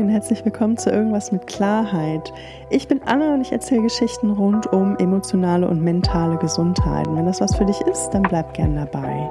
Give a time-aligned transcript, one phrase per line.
[0.00, 2.32] und herzlich willkommen zu Irgendwas mit Klarheit.
[2.70, 7.06] Ich bin Anna und ich erzähle Geschichten rund um emotionale und mentale Gesundheit.
[7.06, 9.28] Und wenn das was für dich ist, dann bleib gern dabei.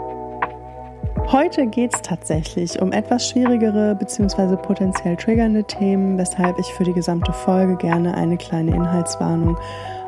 [1.32, 4.58] Heute geht es tatsächlich um etwas schwierigere bzw.
[4.58, 9.58] potenziell triggernde Themen, weshalb ich für die gesamte Folge gerne eine kleine Inhaltswarnung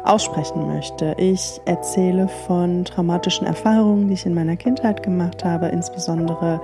[0.04, 1.16] aussprechen möchte.
[1.18, 6.62] Ich erzähle von traumatischen Erfahrungen, die ich in meiner Kindheit gemacht habe, insbesondere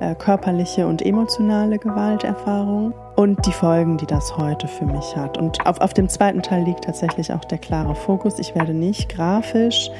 [0.00, 5.38] äh, körperliche und emotionale Gewalterfahrung und die Folgen, die das heute für mich hat.
[5.38, 8.38] Und auf, auf dem zweiten Teil liegt tatsächlich auch der klare Fokus.
[8.38, 9.90] Ich werde nicht grafisch,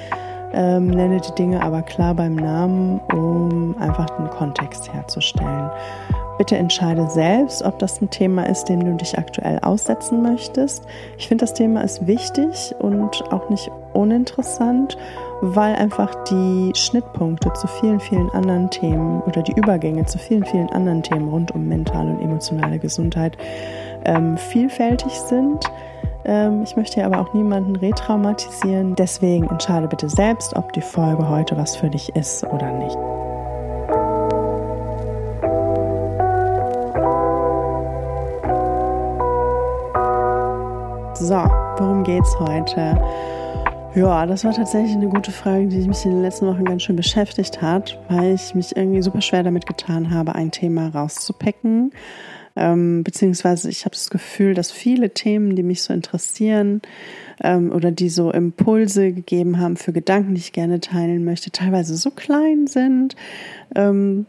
[0.53, 5.71] ähm, nenne die Dinge aber klar beim Namen, um einfach den Kontext herzustellen.
[6.39, 10.85] Bitte entscheide selbst, ob das ein Thema ist, dem du dich aktuell aussetzen möchtest.
[11.19, 14.97] Ich finde, das Thema ist wichtig und auch nicht uninteressant,
[15.43, 20.71] weil einfach die Schnittpunkte zu vielen, vielen anderen Themen oder die Übergänge zu vielen, vielen
[20.71, 23.37] anderen Themen rund um mentale und emotionale Gesundheit
[24.05, 25.69] ähm, vielfältig sind.
[26.25, 28.95] Ähm, ich möchte aber auch niemanden retraumatisieren.
[28.95, 32.97] Deswegen entscheide bitte selbst, ob die Folge heute was für dich ist oder nicht.
[41.15, 41.35] So,
[41.79, 42.97] worum geht's heute?
[43.95, 46.97] Ja, das war tatsächlich eine gute Frage, die mich in den letzten Wochen ganz schön
[46.97, 51.93] beschäftigt hat, weil ich mich irgendwie super schwer damit getan habe, ein Thema rauszupicken.
[52.57, 56.81] Ähm, beziehungsweise ich habe das Gefühl, dass viele Themen, die mich so interessieren
[57.43, 61.95] ähm, oder die so Impulse gegeben haben für Gedanken, die ich gerne teilen möchte, teilweise
[61.97, 63.15] so klein sind,
[63.75, 64.25] ähm,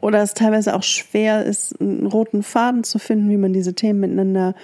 [0.00, 4.00] oder es teilweise auch schwer ist, einen roten Faden zu finden, wie man diese Themen
[4.00, 4.54] miteinander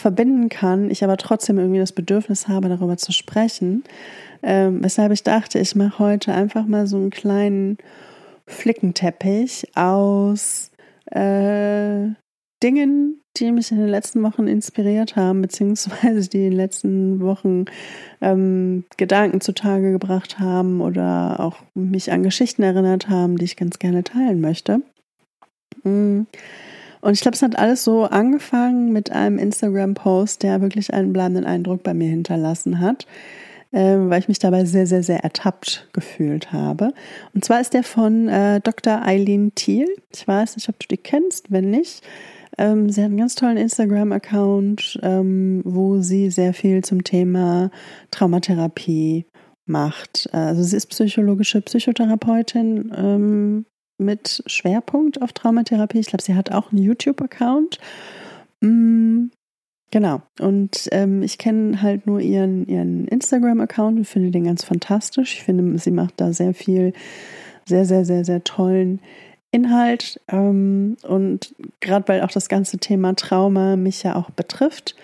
[0.00, 3.84] verbinden kann, ich aber trotzdem irgendwie das Bedürfnis habe, darüber zu sprechen.
[4.42, 7.78] Ähm, weshalb ich dachte, ich mache heute einfach mal so einen kleinen
[8.46, 10.70] Flickenteppich aus
[11.06, 12.08] äh,
[12.62, 17.66] Dingen, die mich in den letzten Wochen inspiriert haben, beziehungsweise die in den letzten Wochen
[18.20, 23.78] ähm, Gedanken zutage gebracht haben oder auch mich an Geschichten erinnert haben, die ich ganz
[23.78, 24.82] gerne teilen möchte.
[25.84, 26.22] Mm.
[27.00, 31.46] Und ich glaube, es hat alles so angefangen mit einem Instagram-Post, der wirklich einen bleibenden
[31.46, 33.06] Eindruck bei mir hinterlassen hat,
[33.72, 36.92] äh, weil ich mich dabei sehr, sehr, sehr ertappt gefühlt habe.
[37.34, 39.02] Und zwar ist der von äh, Dr.
[39.02, 39.88] Eileen Thiel.
[40.14, 42.02] Ich weiß nicht, ob du die kennst, wenn nicht.
[42.58, 47.70] Ähm, sie hat einen ganz tollen Instagram-Account, ähm, wo sie sehr viel zum Thema
[48.10, 49.26] Traumatherapie
[49.66, 50.28] macht.
[50.32, 53.66] Also sie ist psychologische Psychotherapeutin ähm,
[54.00, 56.00] mit Schwerpunkt auf Traumatherapie.
[56.00, 57.78] Ich glaube, sie hat auch einen YouTube-Account.
[58.60, 59.26] Mm,
[59.90, 60.22] genau.
[60.40, 65.34] Und ähm, ich kenne halt nur ihren, ihren Instagram-Account und finde den ganz fantastisch.
[65.34, 66.92] Ich finde, sie macht da sehr viel,
[67.66, 69.00] sehr, sehr, sehr, sehr tollen
[69.52, 70.20] Inhalt.
[70.28, 74.96] Ähm, und gerade weil auch das ganze Thema Trauma mich ja auch betrifft,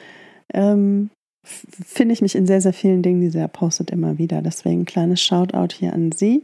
[0.55, 1.11] ähm,
[1.45, 4.43] finde ich mich in sehr, sehr vielen Dingen, die sie postet, immer wieder.
[4.43, 6.43] Deswegen ein kleines Shoutout hier an sie.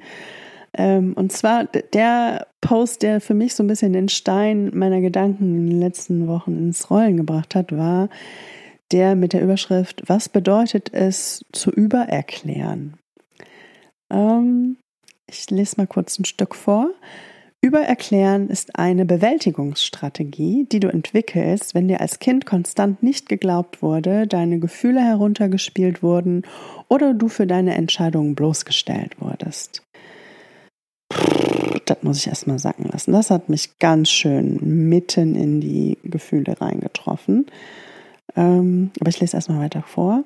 [0.75, 5.57] Ähm, und zwar der Post, der für mich so ein bisschen den Stein meiner Gedanken
[5.57, 8.09] in den letzten Wochen ins Rollen gebracht hat, war
[8.91, 12.95] der mit der Überschrift Was bedeutet es zu übererklären?
[14.11, 14.77] Ähm,
[15.27, 16.91] ich lese mal kurz ein Stück vor.
[17.65, 24.27] Übererklären ist eine Bewältigungsstrategie, die du entwickelst, wenn dir als Kind konstant nicht geglaubt wurde,
[24.27, 26.43] deine Gefühle heruntergespielt wurden
[26.89, 29.85] oder du für deine Entscheidungen bloßgestellt wurdest.
[31.85, 33.13] Das muss ich erstmal sacken lassen.
[33.13, 34.59] Das hat mich ganz schön
[34.89, 37.47] mitten in die Gefühle reingetroffen.
[38.37, 40.25] Ähm, aber ich lese erstmal weiter vor.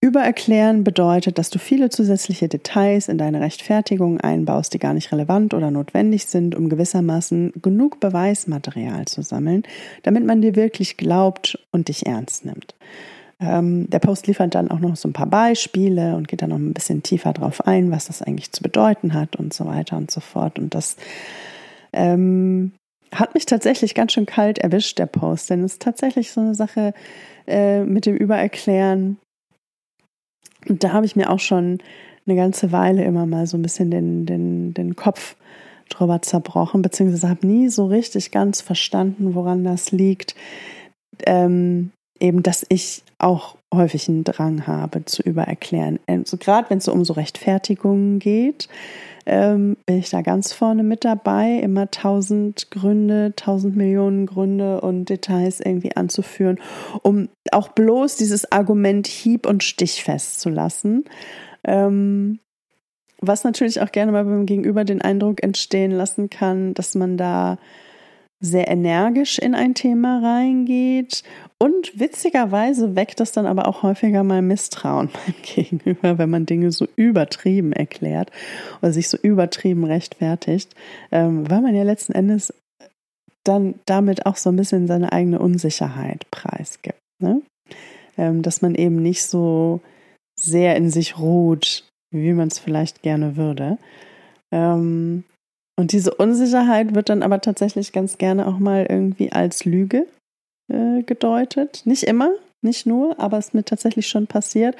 [0.00, 5.54] Übererklären bedeutet, dass du viele zusätzliche Details in deine Rechtfertigung einbaust, die gar nicht relevant
[5.54, 9.62] oder notwendig sind, um gewissermaßen genug Beweismaterial zu sammeln,
[10.02, 12.74] damit man dir wirklich glaubt und dich ernst nimmt.
[13.38, 16.56] Ähm, der Post liefert dann auch noch so ein paar Beispiele und geht dann noch
[16.56, 20.10] ein bisschen tiefer drauf ein, was das eigentlich zu bedeuten hat und so weiter und
[20.10, 20.58] so fort.
[20.58, 20.96] Und das
[21.92, 22.72] ähm,
[23.12, 26.54] hat mich tatsächlich ganz schön kalt erwischt, der Post, denn es ist tatsächlich so eine
[26.54, 26.94] Sache
[27.46, 29.18] äh, mit dem Übererklären.
[30.68, 31.78] Und da habe ich mir auch schon
[32.26, 35.36] eine ganze Weile immer mal so ein bisschen den, den, den Kopf
[35.88, 40.34] drüber zerbrochen, beziehungsweise habe nie so richtig ganz verstanden, woran das liegt.
[41.24, 45.98] Ähm, eben, dass ich auch häufig einen Drang habe zu übererklären.
[46.06, 48.68] Also gerade wenn es um so Rechtfertigungen geht,
[49.26, 55.06] ähm, bin ich da ganz vorne mit dabei, immer tausend Gründe, tausend Millionen Gründe und
[55.06, 56.60] Details irgendwie anzuführen,
[57.02, 61.04] um auch bloß dieses Argument hieb- und stichfest zu lassen.
[61.64, 62.38] Ähm,
[63.20, 67.58] was natürlich auch gerne mal beim Gegenüber den Eindruck entstehen lassen kann, dass man da
[68.40, 71.22] sehr energisch in ein Thema reingeht.
[71.58, 76.70] Und witzigerweise weckt das dann aber auch häufiger mal Misstrauen beim Gegenüber, wenn man Dinge
[76.70, 78.30] so übertrieben erklärt
[78.82, 80.74] oder sich so übertrieben rechtfertigt,
[81.10, 82.52] ähm, weil man ja letzten Endes
[83.44, 86.98] dann damit auch so ein bisschen seine eigene Unsicherheit preisgibt.
[87.22, 87.42] Ne?
[88.18, 89.80] Ähm, dass man eben nicht so
[90.38, 93.78] sehr in sich ruht, wie man es vielleicht gerne würde.
[94.52, 95.24] Ähm,
[95.76, 100.06] und diese Unsicherheit wird dann aber tatsächlich ganz gerne auch mal irgendwie als Lüge
[100.72, 101.82] äh, gedeutet.
[101.84, 102.30] Nicht immer,
[102.62, 104.74] nicht nur, aber es ist mir tatsächlich schon passiert,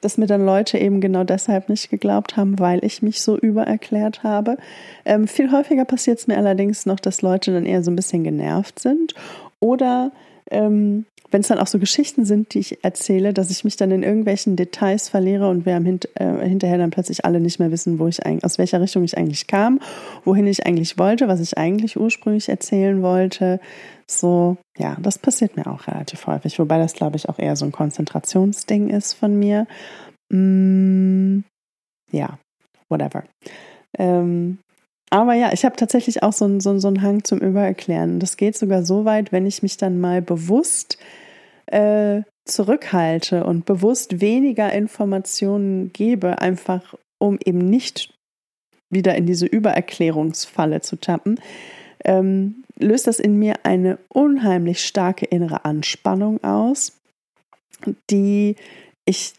[0.00, 4.24] dass mir dann Leute eben genau deshalb nicht geglaubt haben, weil ich mich so übererklärt
[4.24, 4.56] habe.
[5.04, 8.24] Ähm, viel häufiger passiert es mir allerdings noch, dass Leute dann eher so ein bisschen
[8.24, 9.14] genervt sind
[9.60, 10.10] oder
[10.50, 13.90] ähm, wenn es dann auch so Geschichten sind, die ich erzähle, dass ich mich dann
[13.90, 17.98] in irgendwelchen Details verliere und wir hint, äh, hinterher dann plötzlich alle nicht mehr wissen,
[17.98, 19.80] wo ich aus welcher Richtung ich eigentlich kam,
[20.24, 23.60] wohin ich eigentlich wollte, was ich eigentlich ursprünglich erzählen wollte.
[24.06, 27.64] So, ja, das passiert mir auch relativ häufig, wobei das, glaube ich, auch eher so
[27.64, 29.66] ein Konzentrationsding ist von mir.
[30.32, 31.40] Mm,
[32.10, 32.38] ja,
[32.88, 33.22] whatever.
[33.96, 34.58] Ähm,
[35.10, 38.20] aber ja, ich habe tatsächlich auch so einen, so, so einen Hang zum Übererklären.
[38.20, 40.98] Das geht sogar so weit, wenn ich mich dann mal bewusst
[41.70, 48.12] äh, zurückhalte und bewusst weniger Informationen gebe, einfach um eben nicht
[48.90, 51.38] wieder in diese Übererklärungsfalle zu tappen,
[52.04, 56.98] ähm, löst das in mir eine unheimlich starke innere Anspannung aus,
[58.10, 58.56] die
[59.04, 59.34] ich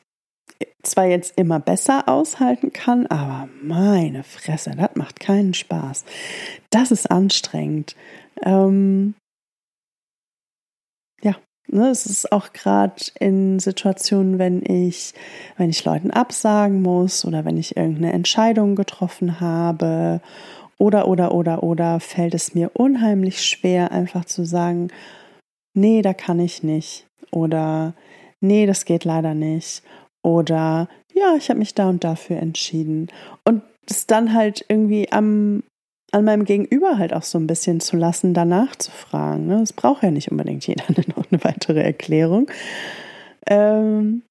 [0.84, 6.06] zwar jetzt immer besser aushalten kann, aber meine Fresse, das macht keinen Spaß.
[6.70, 7.96] Das ist anstrengend.
[8.44, 9.16] Ähm,
[11.68, 15.14] ne, es ist auch gerade in Situationen, wenn ich,
[15.58, 20.22] wenn ich Leuten absagen muss oder wenn ich irgendeine Entscheidung getroffen habe
[20.78, 24.90] oder oder oder oder fällt es mir unheimlich schwer, einfach zu sagen,
[25.74, 27.94] nee, da kann ich nicht oder
[28.40, 29.84] nee, das geht leider nicht
[30.24, 33.08] oder ja, ich habe mich da und dafür entschieden.
[33.44, 35.64] Und es dann halt irgendwie am,
[36.12, 39.48] an meinem Gegenüber halt auch so ein bisschen zu lassen, danach zu fragen.
[39.48, 39.62] Ne?
[39.62, 40.84] Es braucht ja nicht unbedingt jeder
[41.16, 42.50] noch eine weitere Erklärung.
[43.48, 44.24] Ähm,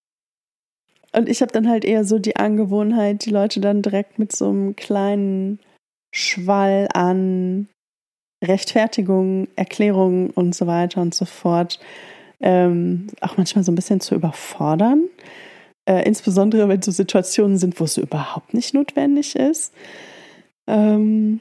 [1.12, 4.48] und ich habe dann halt eher so die Angewohnheit, die Leute dann direkt mit so
[4.48, 5.58] einem kleinen
[6.14, 7.68] Schwall an
[8.44, 11.80] Rechtfertigungen, Erklärungen und so weiter und so fort
[12.40, 15.08] ähm, auch manchmal so ein bisschen zu überfordern.
[15.88, 19.74] Äh, insbesondere wenn so Situationen sind, wo es überhaupt nicht notwendig ist.
[20.66, 21.40] Ähm,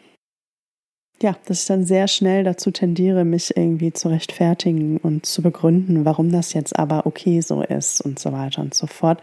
[1.21, 6.05] ja, dass ich dann sehr schnell dazu tendiere, mich irgendwie zu rechtfertigen und zu begründen,
[6.05, 9.21] warum das jetzt aber okay so ist und so weiter und so fort.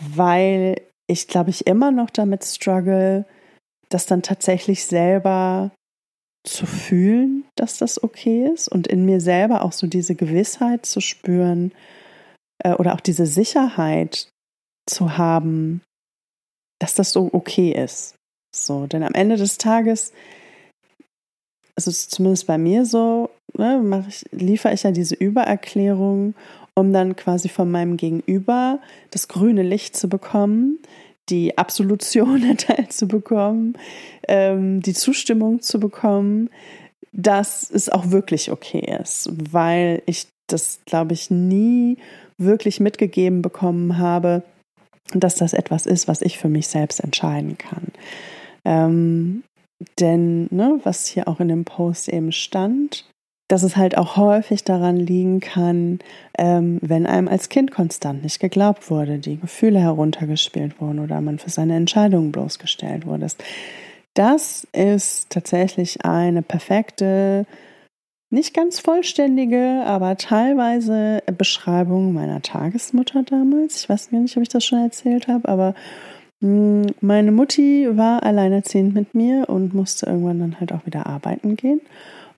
[0.00, 3.24] Weil ich glaube, ich immer noch damit struggle,
[3.88, 5.70] das dann tatsächlich selber
[6.46, 11.00] zu fühlen, dass das okay ist und in mir selber auch so diese Gewissheit zu
[11.00, 11.72] spüren,
[12.58, 14.28] äh, oder auch diese Sicherheit
[14.88, 15.82] zu haben,
[16.80, 18.16] dass das so okay ist.
[18.54, 20.12] So, denn am Ende des Tages,
[21.76, 26.34] also zumindest bei mir so, ne, ich, liefere ich ja diese Übererklärung,
[26.74, 28.80] um dann quasi von meinem Gegenüber
[29.10, 30.78] das grüne Licht zu bekommen,
[31.28, 33.76] die Absolution erteilt zu bekommen,
[34.28, 36.50] ähm, die Zustimmung zu bekommen,
[37.12, 41.96] dass es auch wirklich okay ist, weil ich das, glaube ich, nie
[42.38, 44.42] wirklich mitgegeben bekommen habe,
[45.12, 47.86] dass das etwas ist, was ich für mich selbst entscheiden kann.
[48.64, 49.44] Ähm,
[49.98, 53.04] denn, ne, was hier auch in dem Post eben stand,
[53.48, 55.98] dass es halt auch häufig daran liegen kann,
[56.38, 61.38] ähm, wenn einem als Kind konstant nicht geglaubt wurde, die Gefühle heruntergespielt wurden oder man
[61.38, 63.26] für seine Entscheidungen bloßgestellt wurde.
[64.14, 67.46] Das ist tatsächlich eine perfekte
[68.30, 73.82] nicht ganz vollständige, aber teilweise Beschreibung meiner Tagesmutter damals.
[73.82, 75.74] Ich weiß gar nicht, ob ich das schon erzählt habe, aber
[76.44, 81.80] meine Mutti war alleinerziehend mit mir und musste irgendwann dann halt auch wieder arbeiten gehen.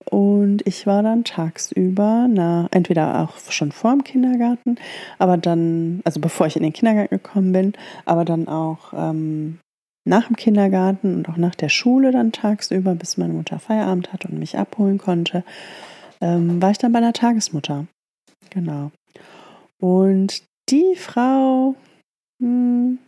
[0.09, 4.77] Und ich war dann tagsüber, na, entweder auch schon vor dem Kindergarten,
[5.19, 7.73] aber dann, also bevor ich in den Kindergarten gekommen bin,
[8.05, 9.59] aber dann auch ähm,
[10.05, 14.29] nach dem Kindergarten und auch nach der Schule dann tagsüber, bis meine Mutter Feierabend hatte
[14.29, 15.43] und mich abholen konnte,
[16.21, 17.87] ähm, war ich dann bei einer Tagesmutter.
[18.51, 18.93] Genau.
[19.81, 21.75] Und die Frau,
[22.41, 22.99] hm,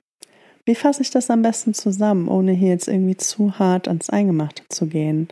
[0.68, 4.62] wie fasse ich das am besten zusammen, ohne hier jetzt irgendwie zu hart ans Eingemachte
[4.68, 5.28] zu gehen?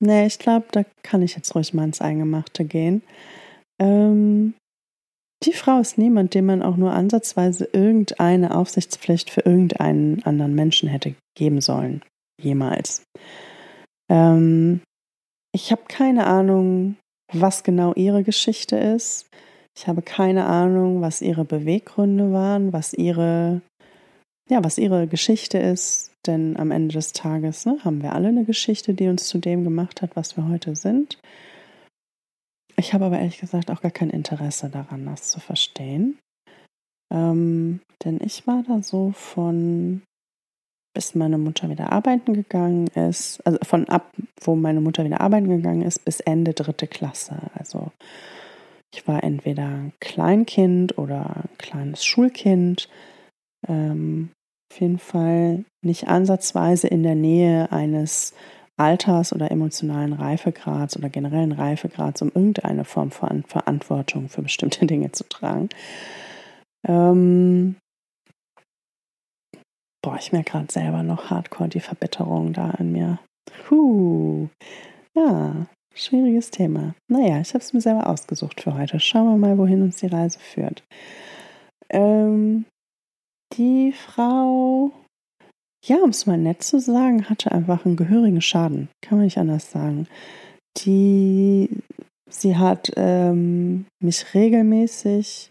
[0.00, 3.02] Nee, ich glaube, da kann ich jetzt ruhig mal ins Eingemachte gehen.
[3.80, 4.52] Ähm,
[5.42, 10.90] die Frau ist niemand, dem man auch nur ansatzweise irgendeine Aufsichtspflicht für irgendeinen anderen Menschen
[10.90, 12.02] hätte geben sollen.
[12.38, 13.04] Jemals.
[14.10, 14.82] Ähm,
[15.54, 16.96] ich habe keine Ahnung,
[17.32, 19.28] was genau ihre Geschichte ist.
[19.76, 23.60] Ich habe keine Ahnung, was ihre Beweggründe waren, was ihre,
[24.48, 26.12] ja, was ihre Geschichte ist.
[26.26, 29.62] Denn am Ende des Tages ne, haben wir alle eine Geschichte, die uns zu dem
[29.64, 31.18] gemacht hat, was wir heute sind.
[32.76, 36.18] Ich habe aber ehrlich gesagt auch gar kein Interesse daran, das zu verstehen.
[37.12, 40.02] Ähm, denn ich war da so von
[40.94, 45.48] bis meine Mutter wieder arbeiten gegangen ist, also von ab, wo meine Mutter wieder arbeiten
[45.48, 47.36] gegangen ist, bis Ende dritte Klasse.
[47.54, 47.92] Also
[48.92, 52.88] ich war entweder ein Kleinkind oder ein kleines Schulkind.
[53.68, 54.30] Ähm,
[54.70, 58.34] auf jeden Fall nicht ansatzweise in der Nähe eines
[58.76, 65.12] Alters oder emotionalen Reifegrads oder generellen Reifegrads, um irgendeine Form von Verantwortung für bestimmte Dinge
[65.12, 65.68] zu tragen.
[66.86, 67.76] Ähm,
[70.08, 73.18] boah, ich merke gerade selber noch hardcore die Verbitterung da in mir.
[73.66, 74.48] Puh.
[75.14, 76.94] Ja, schwieriges Thema.
[77.08, 79.00] Naja, ich habe es mir selber ausgesucht für heute.
[79.00, 80.82] Schauen wir mal, wohin uns die Reise führt.
[81.90, 82.64] Ähm,
[83.54, 84.92] die Frau,
[85.84, 88.88] ja, um es mal nett zu sagen, hatte einfach einen gehörigen Schaden.
[89.02, 90.08] Kann man nicht anders sagen.
[90.78, 91.68] Die,
[92.30, 95.50] sie hat ähm, mich regelmäßig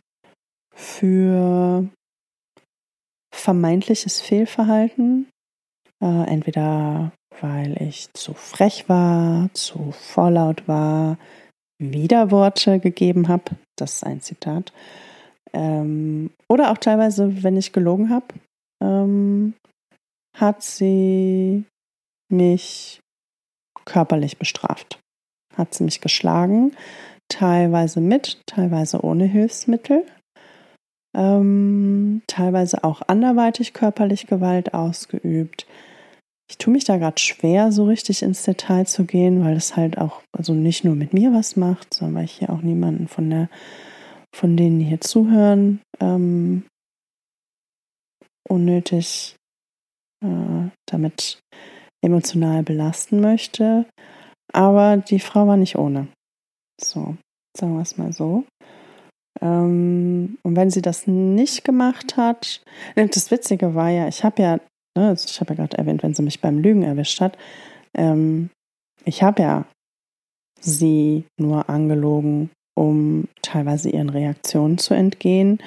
[0.73, 1.87] für
[3.37, 5.27] vermeintliches Fehlverhalten.
[6.01, 11.17] Äh, entweder weil ich zu frech war, zu vorlaut war,
[11.79, 13.55] Widerworte gegeben habe.
[13.77, 14.73] Das ist ein Zitat.
[15.53, 18.27] Ähm, oder auch teilweise, wenn ich gelogen habe,
[18.81, 19.53] ähm,
[20.35, 21.63] hat sie
[22.29, 22.99] mich
[23.85, 24.99] körperlich bestraft.
[25.55, 26.75] Hat sie mich geschlagen,
[27.29, 30.05] teilweise mit, teilweise ohne Hilfsmittel
[31.17, 35.65] ähm, teilweise auch anderweitig körperlich Gewalt ausgeübt.
[36.49, 39.97] Ich tue mich da gerade schwer, so richtig ins Detail zu gehen, weil es halt
[39.97, 43.29] auch also nicht nur mit mir was macht, sondern weil ich hier auch niemanden von
[43.29, 43.49] der,
[44.33, 46.63] von denen hier zuhören, ähm,
[48.47, 49.35] unnötig
[50.23, 51.39] äh, damit
[52.01, 53.85] emotional belasten möchte.
[54.53, 56.07] Aber die Frau war nicht ohne.
[56.79, 57.17] So,
[57.57, 58.45] sagen wir es mal so.
[59.41, 62.61] Ähm, und wenn sie das nicht gemacht hat,
[62.95, 64.59] das Witzige war ja, ich habe ja,
[64.97, 67.37] ne, ich habe ja gerade erwähnt, wenn sie mich beim Lügen erwischt hat,
[67.95, 68.49] ähm,
[69.05, 69.65] ich habe ja
[70.59, 75.59] sie nur angelogen, um teilweise ihren Reaktionen zu entgehen.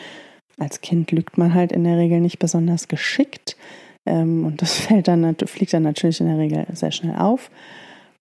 [0.59, 3.57] Als Kind lügt man halt in der Regel nicht besonders geschickt.
[4.07, 7.51] Ähm, und das fällt dann, fliegt dann natürlich in der Regel sehr schnell auf.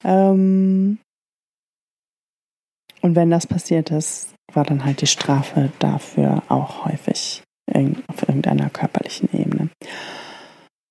[0.01, 0.99] Und
[3.01, 7.43] wenn das passiert ist, war dann halt die Strafe dafür auch häufig
[8.07, 9.69] auf irgendeiner körperlichen Ebene.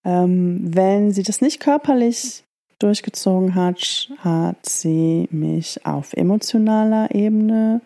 [0.04, 2.44] Ähm, wenn sie das nicht körperlich
[2.78, 7.80] durchgezogen hat, hat sie mich auf emotionaler Ebene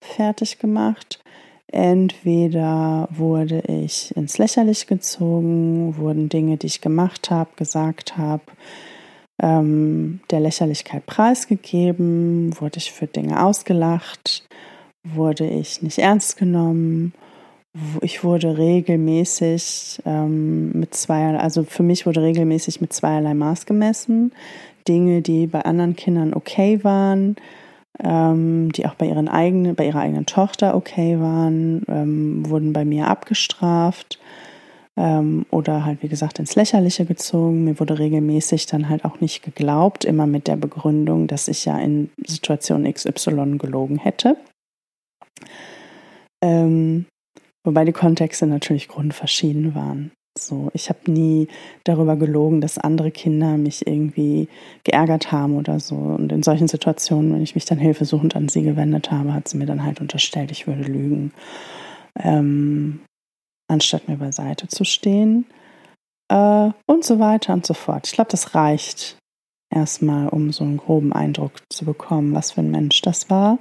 [0.00, 1.22] fertig gemacht.
[1.66, 8.42] Entweder wurde ich ins Lächerliche gezogen, wurden Dinge, die ich gemacht habe, gesagt habe,
[9.40, 14.48] ähm, der Lächerlichkeit preisgegeben, wurde ich für Dinge ausgelacht,
[15.04, 17.12] wurde ich nicht ernst genommen.
[18.00, 24.32] Ich wurde regelmäßig ähm, mit zweierlei, also für mich wurde regelmäßig mit zweierlei Maß gemessen.
[24.88, 27.36] Dinge, die bei anderen Kindern okay waren,
[28.02, 32.84] ähm, die auch bei, ihren eigenen, bei ihrer eigenen Tochter okay waren, ähm, wurden bei
[32.84, 34.18] mir abgestraft
[34.96, 37.64] ähm, oder halt, wie gesagt, ins Lächerliche gezogen.
[37.64, 41.78] Mir wurde regelmäßig dann halt auch nicht geglaubt, immer mit der Begründung, dass ich ja
[41.78, 44.36] in Situation XY gelogen hätte.
[46.42, 47.06] Ähm,
[47.64, 50.12] wobei die Kontexte natürlich grundverschieden waren.
[50.38, 51.48] So, ich habe nie
[51.84, 54.48] darüber gelogen, dass andere Kinder mich irgendwie
[54.84, 55.96] geärgert haben oder so.
[55.96, 59.58] Und in solchen Situationen, wenn ich mich dann hilfesuchend an sie gewendet habe, hat sie
[59.58, 61.32] mir dann halt unterstellt, ich würde lügen,
[62.16, 63.00] ähm,
[63.68, 65.46] anstatt mir beiseite zu stehen.
[66.30, 68.06] Äh, und so weiter und so fort.
[68.06, 69.18] Ich glaube, das reicht
[69.74, 73.58] erstmal, um so einen groben Eindruck zu bekommen, was für ein Mensch das war.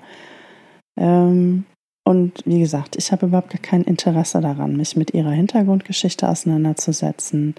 [0.99, 1.65] Ähm,
[2.05, 7.55] und wie gesagt, ich habe überhaupt gar kein Interesse daran, mich mit ihrer Hintergrundgeschichte auseinanderzusetzen.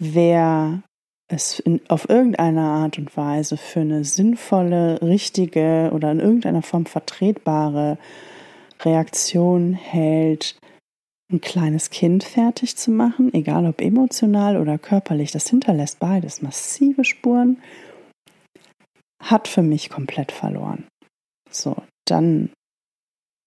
[0.00, 0.82] Wer
[1.30, 6.86] es in, auf irgendeine Art und Weise für eine sinnvolle, richtige oder in irgendeiner Form
[6.86, 7.98] vertretbare
[8.82, 10.58] Reaktion hält,
[11.30, 17.04] ein kleines Kind fertig zu machen, egal ob emotional oder körperlich, das hinterlässt beides massive
[17.04, 17.58] Spuren,
[19.22, 20.86] hat für mich komplett verloren.
[21.50, 21.76] So,
[22.06, 22.50] dann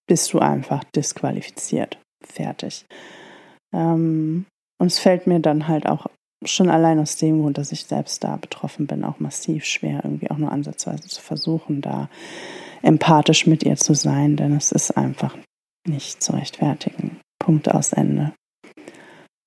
[0.06, 1.98] bist du einfach disqualifiziert.
[2.24, 2.84] Fertig.
[3.74, 4.46] Ähm,
[4.78, 6.06] und es fällt mir dann halt auch
[6.44, 10.30] schon allein aus dem Grund, dass ich selbst da betroffen bin, auch massiv schwer, irgendwie
[10.30, 12.08] auch nur ansatzweise zu versuchen, da
[12.82, 15.36] empathisch mit ihr zu sein, denn es ist einfach
[15.86, 17.20] nicht zu rechtfertigen.
[17.38, 18.32] Punkt aus Ende.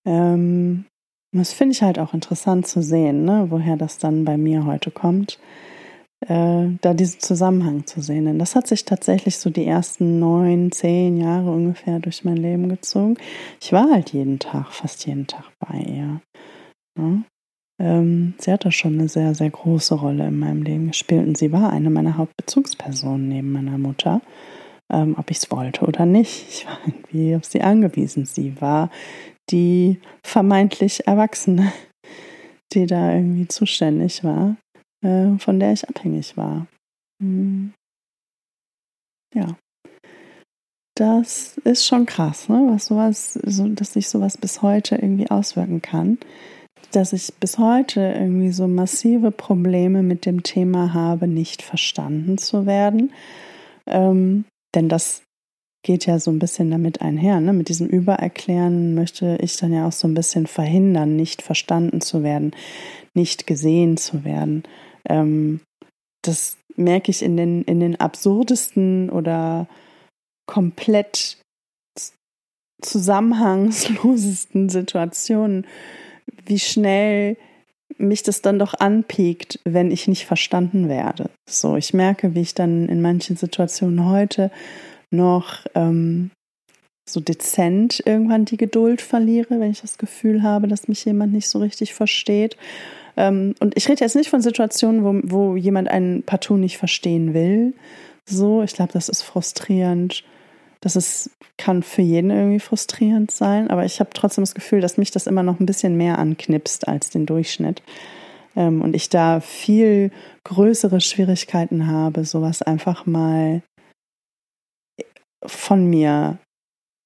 [0.05, 0.85] Ähm,
[1.33, 4.91] das finde ich halt auch interessant zu sehen, ne, woher das dann bei mir heute
[4.91, 5.39] kommt,
[6.21, 8.25] äh, da diesen Zusammenhang zu sehen.
[8.25, 12.69] Denn das hat sich tatsächlich so die ersten neun, zehn Jahre ungefähr durch mein Leben
[12.69, 13.17] gezogen.
[13.61, 16.21] Ich war halt jeden Tag, fast jeden Tag bei ihr.
[16.97, 17.23] Ne?
[17.81, 21.37] Ähm, sie hat da schon eine sehr, sehr große Rolle in meinem Leben gespielt und
[21.37, 24.21] sie war eine meiner Hauptbezugspersonen neben meiner Mutter.
[24.91, 26.45] Ähm, ob ich es wollte oder nicht.
[26.47, 28.25] Ich war irgendwie auf sie angewiesen.
[28.25, 28.91] Sie war
[29.49, 31.71] die vermeintlich Erwachsene,
[32.73, 34.57] die da irgendwie zuständig war,
[35.05, 36.67] äh, von der ich abhängig war.
[37.21, 37.73] Mhm.
[39.33, 39.57] Ja.
[40.97, 42.67] Das ist schon krass, ne?
[42.69, 46.17] was sowas, so, dass sich sowas bis heute irgendwie auswirken kann
[46.95, 52.65] dass ich bis heute irgendwie so massive Probleme mit dem Thema habe, nicht verstanden zu
[52.65, 53.11] werden.
[53.85, 55.21] Ähm, denn das
[55.83, 57.39] geht ja so ein bisschen damit einher.
[57.41, 57.53] Ne?
[57.53, 62.23] Mit diesem Übererklären möchte ich dann ja auch so ein bisschen verhindern, nicht verstanden zu
[62.23, 62.51] werden,
[63.13, 64.63] nicht gesehen zu werden.
[65.09, 65.61] Ähm,
[66.23, 69.67] das merke ich in den, in den absurdesten oder
[70.47, 71.37] komplett
[72.81, 75.65] zusammenhangslosesten Situationen
[76.45, 77.37] wie schnell
[77.97, 81.29] mich das dann doch anpiekt, wenn ich nicht verstanden werde.
[81.49, 84.51] So, ich merke, wie ich dann in manchen Situationen heute
[85.11, 86.31] noch ähm,
[87.07, 91.47] so dezent irgendwann die Geduld verliere, wenn ich das Gefühl habe, dass mich jemand nicht
[91.47, 92.57] so richtig versteht.
[93.17, 97.33] Ähm, und ich rede jetzt nicht von Situationen, wo, wo jemand einen partout nicht verstehen
[97.33, 97.73] will.
[98.25, 100.23] So, ich glaube, das ist frustrierend
[100.85, 104.99] das ist, kann für jeden irgendwie frustrierend sein, aber ich habe trotzdem das Gefühl, dass
[104.99, 107.81] mich das immer noch ein bisschen mehr anknipst als den Durchschnitt.
[108.55, 110.11] Ähm, und ich da viel
[110.43, 113.63] größere Schwierigkeiten habe, sowas einfach mal
[115.43, 116.37] von mir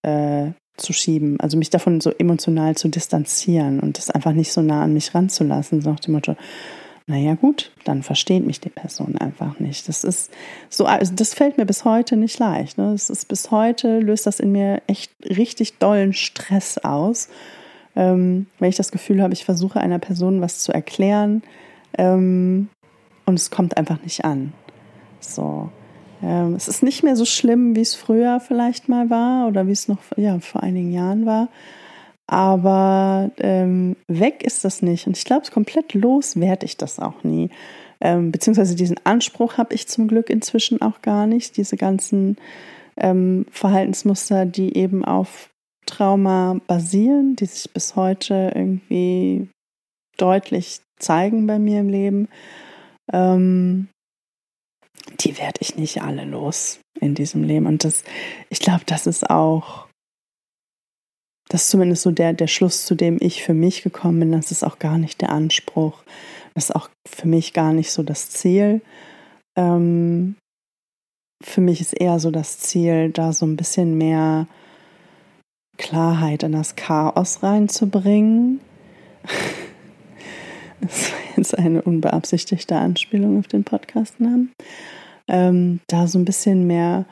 [0.05, 4.61] äh, zu schieben, also mich davon so emotional zu distanzieren und das einfach nicht so
[4.61, 6.35] nah an mich ranzulassen, so nach dem Motto,
[7.09, 9.87] naja gut, dann versteht mich die Person einfach nicht.
[9.87, 10.31] Das ist
[10.69, 12.77] so, also das fällt mir bis heute nicht leicht.
[12.77, 12.91] Ne?
[12.91, 17.29] Das ist bis heute löst das in mir echt richtig dollen Stress aus,
[17.95, 21.41] ähm, wenn ich das Gefühl habe, ich versuche einer Person was zu erklären
[21.97, 22.69] ähm,
[23.25, 24.53] und es kommt einfach nicht an.
[25.19, 25.69] So.
[26.21, 29.71] Ähm, es ist nicht mehr so schlimm, wie es früher vielleicht mal war oder wie
[29.71, 31.49] es noch ja, vor einigen Jahren war.
[32.27, 35.07] Aber ähm, weg ist das nicht.
[35.07, 37.49] Und ich glaube, komplett los werde ich das auch nie.
[38.01, 41.57] Ähm, beziehungsweise diesen Anspruch habe ich zum Glück inzwischen auch gar nicht.
[41.57, 42.37] Diese ganzen
[42.97, 45.49] ähm, Verhaltensmuster, die eben auf
[45.85, 49.49] Trauma basieren, die sich bis heute irgendwie
[50.17, 52.27] deutlich zeigen bei mir im Leben,
[53.11, 53.87] ähm,
[55.19, 57.65] die werde ich nicht alle los in diesem Leben.
[57.65, 58.03] Und das,
[58.49, 59.89] ich glaube, das ist auch
[61.49, 64.31] das ist zumindest so der, der Schluss, zu dem ich für mich gekommen bin.
[64.31, 66.03] Das ist auch gar nicht der Anspruch.
[66.53, 68.81] Das ist auch für mich gar nicht so das Ziel.
[69.57, 70.35] Ähm,
[71.43, 74.47] für mich ist eher so das Ziel, da so ein bisschen mehr
[75.77, 78.61] Klarheit in das Chaos reinzubringen.
[80.81, 84.51] Das war jetzt eine unbeabsichtigte Anspielung auf den Podcastnamen.
[85.27, 87.05] Ähm, da so ein bisschen mehr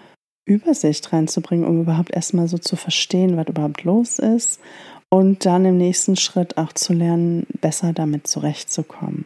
[0.45, 4.59] Übersicht reinzubringen, um überhaupt erstmal so zu verstehen, was überhaupt los ist
[5.09, 9.25] und dann im nächsten Schritt auch zu lernen, besser damit zurechtzukommen.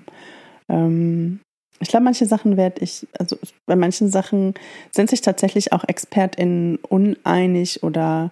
[0.67, 1.39] Ähm,
[1.79, 4.53] ich glaube, manche Sachen werde ich, also bei manchen Sachen
[4.91, 8.31] sind sich tatsächlich auch ExpertInnen uneinig oder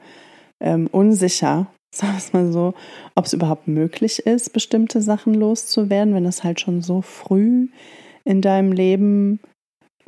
[0.59, 2.73] ähm, unsicher, sagen wir es mal so,
[3.15, 7.67] ob es überhaupt möglich ist, bestimmte Sachen loszuwerden, wenn das halt schon so früh
[8.25, 9.39] in deinem Leben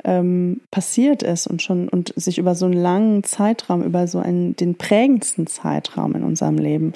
[0.04, 4.56] ähm, passiert ist und schon und sich über so einen langen Zeitraum, über so einen
[4.56, 6.92] den prägendsten Zeitraum in unserem Leben,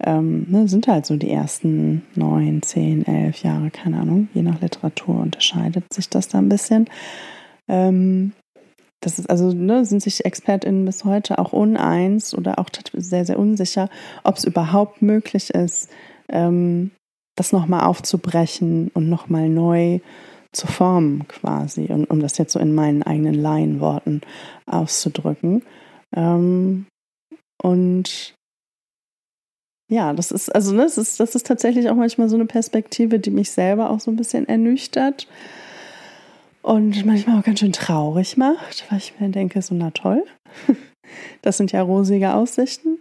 [0.00, 4.60] ähm, ne, sind halt so die ersten neun, zehn, elf Jahre, keine Ahnung, je nach
[4.60, 6.88] Literatur unterscheidet sich das da ein bisschen.
[7.66, 8.32] Ähm,
[9.00, 13.38] das ist also, ne, sind sich ExpertInnen bis heute auch uneins oder auch sehr, sehr
[13.38, 13.88] unsicher,
[14.24, 15.88] ob es überhaupt möglich ist,
[16.28, 16.90] ähm,
[17.36, 20.00] das nochmal aufzubrechen und nochmal neu
[20.52, 24.22] zu formen quasi, und, um das jetzt so in meinen eigenen Laienworten
[24.66, 25.62] auszudrücken.
[26.16, 26.86] Ähm,
[27.62, 28.34] und
[29.90, 33.18] ja, das ist, also ne, das ist, das ist tatsächlich auch manchmal so eine Perspektive,
[33.20, 35.28] die mich selber auch so ein bisschen ernüchtert
[36.68, 40.24] und manchmal auch ganz schön traurig macht, weil ich mir denke, so na toll,
[41.42, 42.98] Das sind ja rosige Aussichten.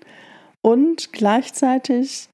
[0.61, 2.29] Und gleichzeitig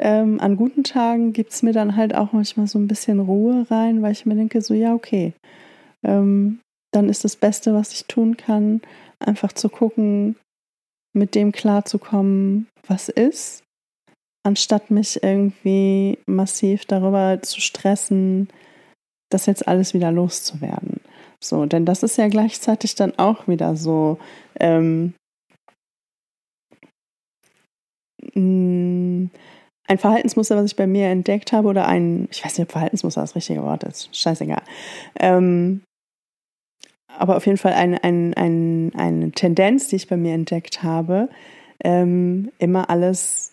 [0.00, 3.66] ähm, an guten Tagen gibt es mir dann halt auch manchmal so ein bisschen Ruhe
[3.70, 5.32] rein, weil ich mir denke, so ja, okay,
[6.04, 6.60] ähm,
[6.92, 8.80] dann ist das Beste, was ich tun kann,
[9.18, 10.36] einfach zu gucken,
[11.14, 13.62] mit dem klarzukommen, was ist,
[14.44, 18.48] anstatt mich irgendwie massiv darüber zu stressen,
[19.34, 21.00] das jetzt alles wieder loszuwerden.
[21.40, 24.18] So, denn das ist ja gleichzeitig dann auch wieder so,
[24.60, 25.14] ähm,
[28.34, 29.26] mm,
[29.88, 33.20] ein Verhaltensmuster, was ich bei mir entdeckt habe, oder ein, ich weiß nicht, ob Verhaltensmuster
[33.20, 34.62] das richtige Wort ist, scheißegal.
[35.18, 35.82] Ähm,
[37.08, 41.28] aber auf jeden Fall eine, eine, eine, eine Tendenz, die ich bei mir entdeckt habe,
[41.84, 43.51] ähm, immer alles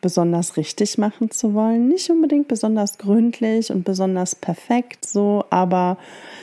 [0.00, 1.88] besonders richtig machen zu wollen.
[1.88, 5.98] Nicht unbedingt besonders gründlich und besonders perfekt so, aber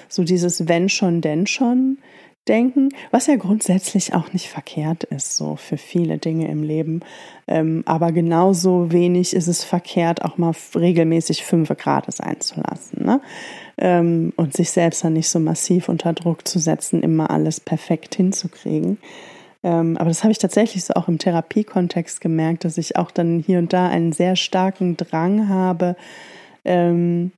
[0.10, 1.98] so dieses wenn schon, denn schon
[2.48, 7.02] denken, was ja grundsätzlich auch nicht verkehrt ist, so für viele Dinge im Leben.
[7.48, 13.04] Ähm, aber genauso wenig ist es verkehrt, auch mal regelmäßig fünf Grad sein zu lassen.
[13.04, 13.22] Ne?
[13.78, 18.16] Ähm, und sich selbst dann nicht so massiv unter Druck zu setzen, immer alles perfekt
[18.16, 18.98] hinzukriegen.
[19.68, 23.44] Ähm, aber das habe ich tatsächlich so auch im Therapiekontext gemerkt, dass ich auch dann
[23.46, 25.98] hier und da einen sehr starken Drang habe,
[26.64, 27.34] ähm,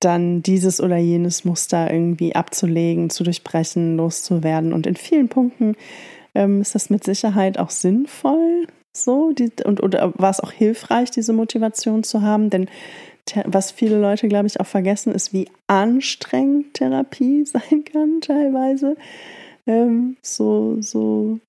[0.00, 4.72] dann dieses oder jenes Muster irgendwie abzulegen, zu durchbrechen, loszuwerden.
[4.72, 5.76] Und in vielen Punkten
[6.34, 11.10] ähm, ist das mit Sicherheit auch sinnvoll, so die, und oder war es auch hilfreich,
[11.10, 12.70] diese Motivation zu haben, denn
[13.44, 18.96] was viele Leute, glaube ich, auch vergessen, ist, wie anstrengend Therapie sein kann teilweise.
[19.66, 21.40] Ähm, so, so,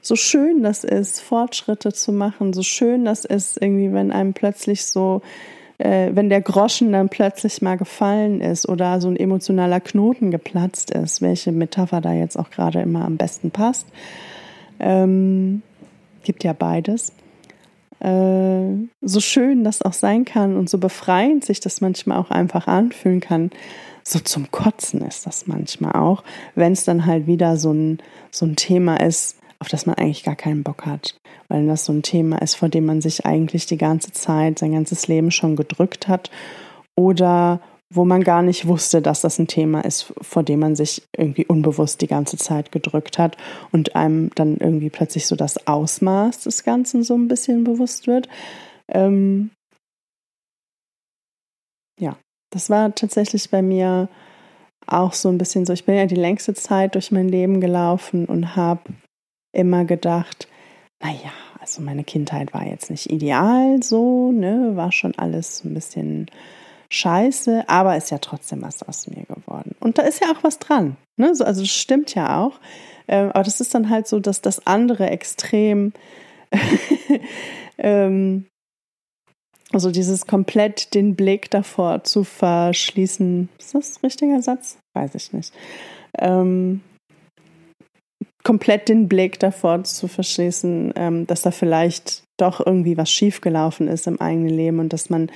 [0.00, 4.84] so schön das ist, Fortschritte zu machen, so schön das ist, irgendwie, wenn einem plötzlich
[4.86, 5.22] so
[5.78, 10.90] äh, wenn der Groschen dann plötzlich mal gefallen ist oder so ein emotionaler Knoten geplatzt
[10.90, 13.86] ist, welche Metapher da jetzt auch gerade immer am besten passt.
[14.80, 15.62] Ähm,
[16.24, 17.12] gibt ja beides.
[18.00, 22.66] Äh, so schön das auch sein kann und so befreiend sich das manchmal auch einfach
[22.66, 23.50] anfühlen kann,
[24.04, 27.98] so zum Kotzen ist das manchmal auch, wenn es dann halt wieder so ein,
[28.30, 31.18] so ein Thema ist, auf das man eigentlich gar keinen Bock hat.
[31.48, 34.72] Weil das so ein Thema ist, vor dem man sich eigentlich die ganze Zeit, sein
[34.72, 36.30] ganzes Leben schon gedrückt hat.
[36.96, 41.02] Oder wo man gar nicht wusste, dass das ein Thema ist, vor dem man sich
[41.16, 43.36] irgendwie unbewusst die ganze Zeit gedrückt hat
[43.72, 48.28] und einem dann irgendwie plötzlich so das Ausmaß des Ganzen so ein bisschen bewusst wird.
[48.88, 49.50] Ähm
[51.98, 52.16] ja,
[52.50, 54.08] das war tatsächlich bei mir
[54.86, 55.72] auch so ein bisschen so.
[55.72, 58.82] Ich bin ja die längste Zeit durch mein Leben gelaufen und habe
[59.52, 60.48] immer gedacht,
[61.00, 66.26] naja, also meine Kindheit war jetzt nicht ideal so, ne, war schon alles ein bisschen
[66.90, 69.76] scheiße, aber ist ja trotzdem was aus mir geworden.
[69.80, 72.58] Und da ist ja auch was dran, ne, so, also das stimmt ja auch,
[73.06, 75.92] ähm, aber das ist dann halt so, dass das andere Extrem,
[77.78, 78.46] ähm,
[79.72, 84.78] also dieses komplett den Blick davor zu verschließen, ist das ein richtiger Satz?
[84.94, 85.52] Weiß ich nicht.
[86.16, 86.80] Ähm,
[88.44, 94.06] komplett den Blick davor zu verschließen, ähm, dass da vielleicht doch irgendwie was schiefgelaufen ist
[94.06, 95.30] im eigenen Leben und dass man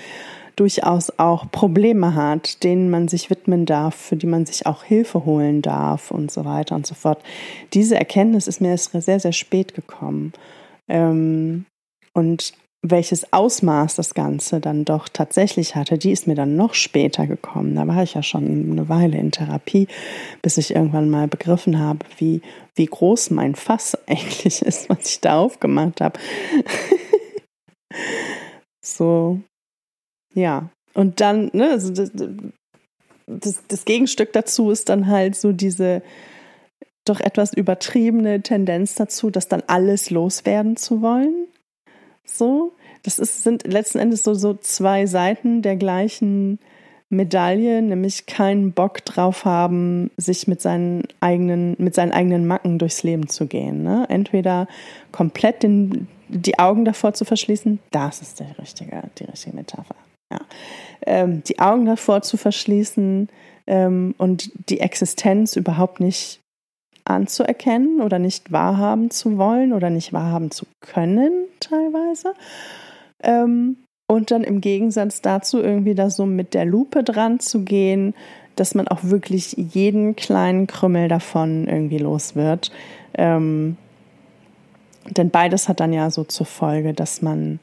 [0.57, 5.25] durchaus auch Probleme hat, denen man sich widmen darf, für die man sich auch Hilfe
[5.25, 7.23] holen darf und so weiter und so fort.
[7.73, 10.33] Diese Erkenntnis ist mir erst sehr, sehr spät gekommen.
[10.89, 11.65] Ähm,
[12.13, 17.29] und welches Ausmaß das Ganze dann doch tatsächlich hatte, die ist mir dann noch später
[17.29, 17.77] gekommen.
[17.77, 19.87] Da war ich ja schon eine Weile in Therapie,
[20.43, 22.43] bis ich irgendwann mal begriffen habe, wie,
[22.75, 26.19] wie groß mein Fass eigentlich ist, was ich da aufgemacht habe.
[28.85, 29.41] so,
[30.35, 30.69] ja.
[30.93, 32.11] Und dann, ne, also das,
[33.27, 36.03] das, das Gegenstück dazu ist dann halt so diese
[37.05, 41.47] doch etwas übertriebene Tendenz dazu, das dann alles loswerden zu wollen
[42.25, 46.59] so, das ist, sind letzten Endes so, so zwei Seiten der gleichen
[47.13, 53.03] Medaille, nämlich keinen Bock drauf haben, sich mit seinen eigenen, mit seinen eigenen Macken durchs
[53.03, 53.83] Leben zu gehen.
[53.83, 54.07] Ne?
[54.09, 54.67] Entweder
[55.13, 59.97] komplett den, die Augen davor zu verschließen, das ist die richtige, die richtige Metapher.
[60.31, 60.41] Ja.
[61.07, 63.29] Ähm, die Augen davor zu verschließen
[63.67, 66.42] ähm, und die Existenz überhaupt nicht
[67.05, 72.35] anzuerkennen oder nicht wahrhaben zu wollen oder nicht wahrhaben zu können, teilweise.
[73.23, 78.15] Ähm, und dann im Gegensatz dazu irgendwie da so mit der Lupe dran zu gehen,
[78.57, 82.71] dass man auch wirklich jeden kleinen Krümmel davon irgendwie los wird.
[83.15, 83.77] Ähm,
[85.09, 87.59] denn beides hat dann ja so zur Folge, dass man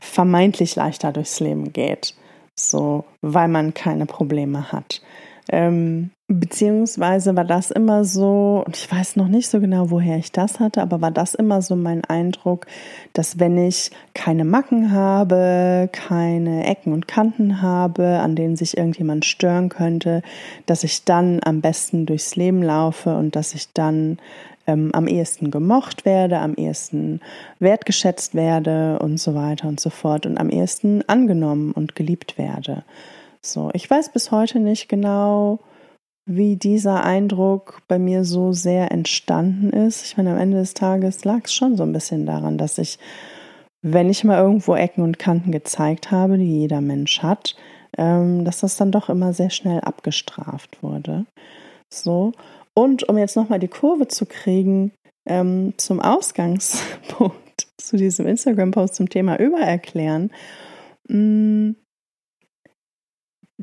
[0.00, 2.14] vermeintlich leichter durchs Leben geht,
[2.54, 5.00] so weil man keine Probleme hat.
[5.48, 10.32] Ähm, beziehungsweise war das immer so, und ich weiß noch nicht so genau, woher ich
[10.32, 12.66] das hatte, aber war das immer so mein Eindruck,
[13.12, 19.24] dass wenn ich keine Macken habe, keine Ecken und Kanten habe, an denen sich irgendjemand
[19.24, 20.22] stören könnte,
[20.66, 24.18] dass ich dann am besten durchs Leben laufe und dass ich dann
[24.66, 27.20] ähm, am ehesten gemocht werde, am ehesten
[27.58, 32.84] wertgeschätzt werde und so weiter und so fort und am ehesten angenommen und geliebt werde.
[33.44, 35.58] So, ich weiß bis heute nicht genau,
[36.26, 40.04] wie dieser Eindruck bei mir so sehr entstanden ist.
[40.04, 42.98] Ich meine, am Ende des Tages lag es schon so ein bisschen daran, dass ich,
[43.82, 47.56] wenn ich mal irgendwo Ecken und Kanten gezeigt habe, die jeder Mensch hat,
[47.98, 51.26] ähm, dass das dann doch immer sehr schnell abgestraft wurde.
[51.92, 52.32] So.
[52.74, 54.92] Und um jetzt nochmal die Kurve zu kriegen
[55.26, 60.30] ähm, zum Ausgangspunkt zu diesem Instagram-Post zum Thema Übererklären,
[61.08, 61.76] mh, mm,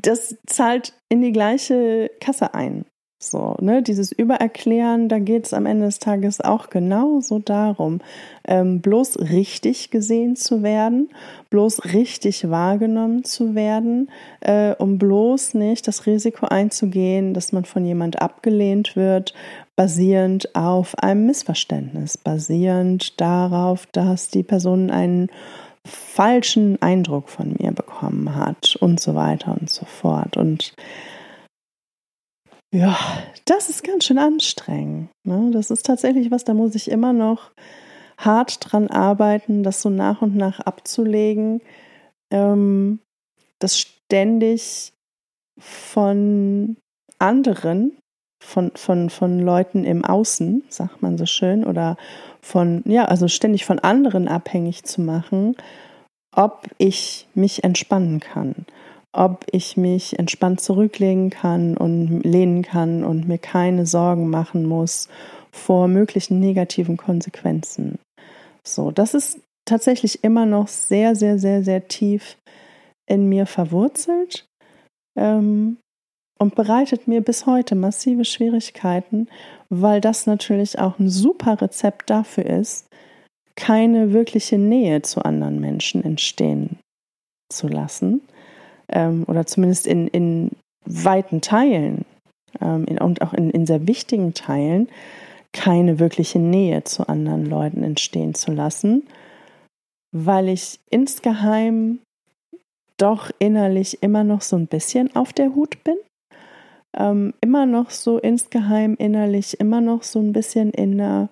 [0.02, 2.84] das zahlt in die gleiche Kasse ein.
[3.22, 8.00] So, ne, dieses Übererklären, da geht es am Ende des Tages auch genauso darum,
[8.48, 11.10] ähm, bloß richtig gesehen zu werden,
[11.50, 14.10] bloß richtig wahrgenommen zu werden,
[14.40, 19.34] äh, um bloß nicht das Risiko einzugehen, dass man von jemand abgelehnt wird,
[19.76, 25.28] basierend auf einem Missverständnis, basierend darauf, dass die Person einen
[25.86, 30.36] falschen Eindruck von mir bekommen hat und so weiter und so fort.
[30.36, 30.74] Und
[32.72, 32.96] ja,
[33.46, 35.10] das ist ganz schön anstrengend.
[35.26, 35.50] Ne?
[35.52, 37.50] Das ist tatsächlich was, da muss ich immer noch
[38.18, 41.62] hart dran arbeiten, das so nach und nach abzulegen,
[42.30, 43.00] ähm,
[43.58, 44.92] das ständig
[45.58, 46.76] von
[47.18, 47.96] anderen,
[48.40, 51.96] von, von, von Leuten im Außen, sagt man so schön, oder
[52.40, 55.56] von, ja, also ständig von anderen abhängig zu machen,
[56.34, 58.66] ob ich mich entspannen kann
[59.12, 65.08] ob ich mich entspannt zurücklegen kann und lehnen kann und mir keine Sorgen machen muss
[65.50, 67.98] vor möglichen negativen Konsequenzen.
[68.64, 72.36] So, das ist tatsächlich immer noch sehr, sehr, sehr, sehr tief
[73.06, 74.46] in mir verwurzelt
[75.16, 75.78] ähm,
[76.40, 79.28] und bereitet mir bis heute massive Schwierigkeiten,
[79.68, 82.88] weil das natürlich auch ein super Rezept dafür ist,
[83.56, 86.78] keine wirkliche Nähe zu anderen Menschen entstehen
[87.52, 88.22] zu lassen
[88.88, 90.50] ähm, oder zumindest in, in
[90.86, 92.06] weiten Teilen
[92.60, 94.88] ähm, in, und auch in, in sehr wichtigen Teilen
[95.52, 99.06] keine wirkliche Nähe zu anderen Leuten entstehen zu lassen,
[100.12, 101.98] weil ich insgeheim
[102.96, 105.96] doch innerlich immer noch so ein bisschen auf der Hut bin.
[106.96, 111.28] Ähm, immer noch so insgeheim innerlich, immer noch so ein bisschen in einer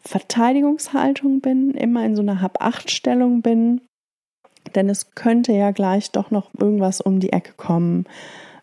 [0.00, 3.82] Verteidigungshaltung bin, immer in so einer Hab-Acht-Stellung bin
[4.74, 8.04] denn es könnte ja gleich doch noch irgendwas um die Ecke kommen.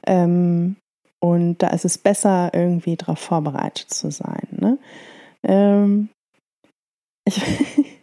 [0.05, 0.77] Ähm,
[1.19, 4.47] und da ist es besser, irgendwie darauf vorbereitet zu sein.
[4.51, 4.77] Ne?
[5.43, 6.09] Ähm,
[7.25, 7.41] ich,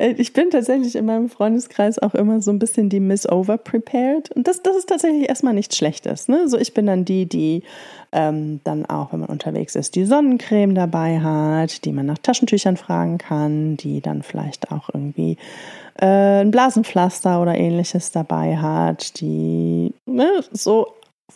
[0.00, 4.30] ich, bin tatsächlich in meinem Freundeskreis auch immer so ein bisschen die Miss Over Prepared.
[4.32, 6.28] Und das, das ist tatsächlich erstmal nichts Schlechtes.
[6.28, 6.48] Ne?
[6.48, 7.62] So, ich bin dann die, die
[8.12, 12.76] ähm, dann auch, wenn man unterwegs ist, die Sonnencreme dabei hat, die man nach Taschentüchern
[12.76, 15.36] fragen kann, die dann vielleicht auch irgendwie
[16.00, 20.88] äh, ein Blasenpflaster oder ähnliches dabei hat, die ne, so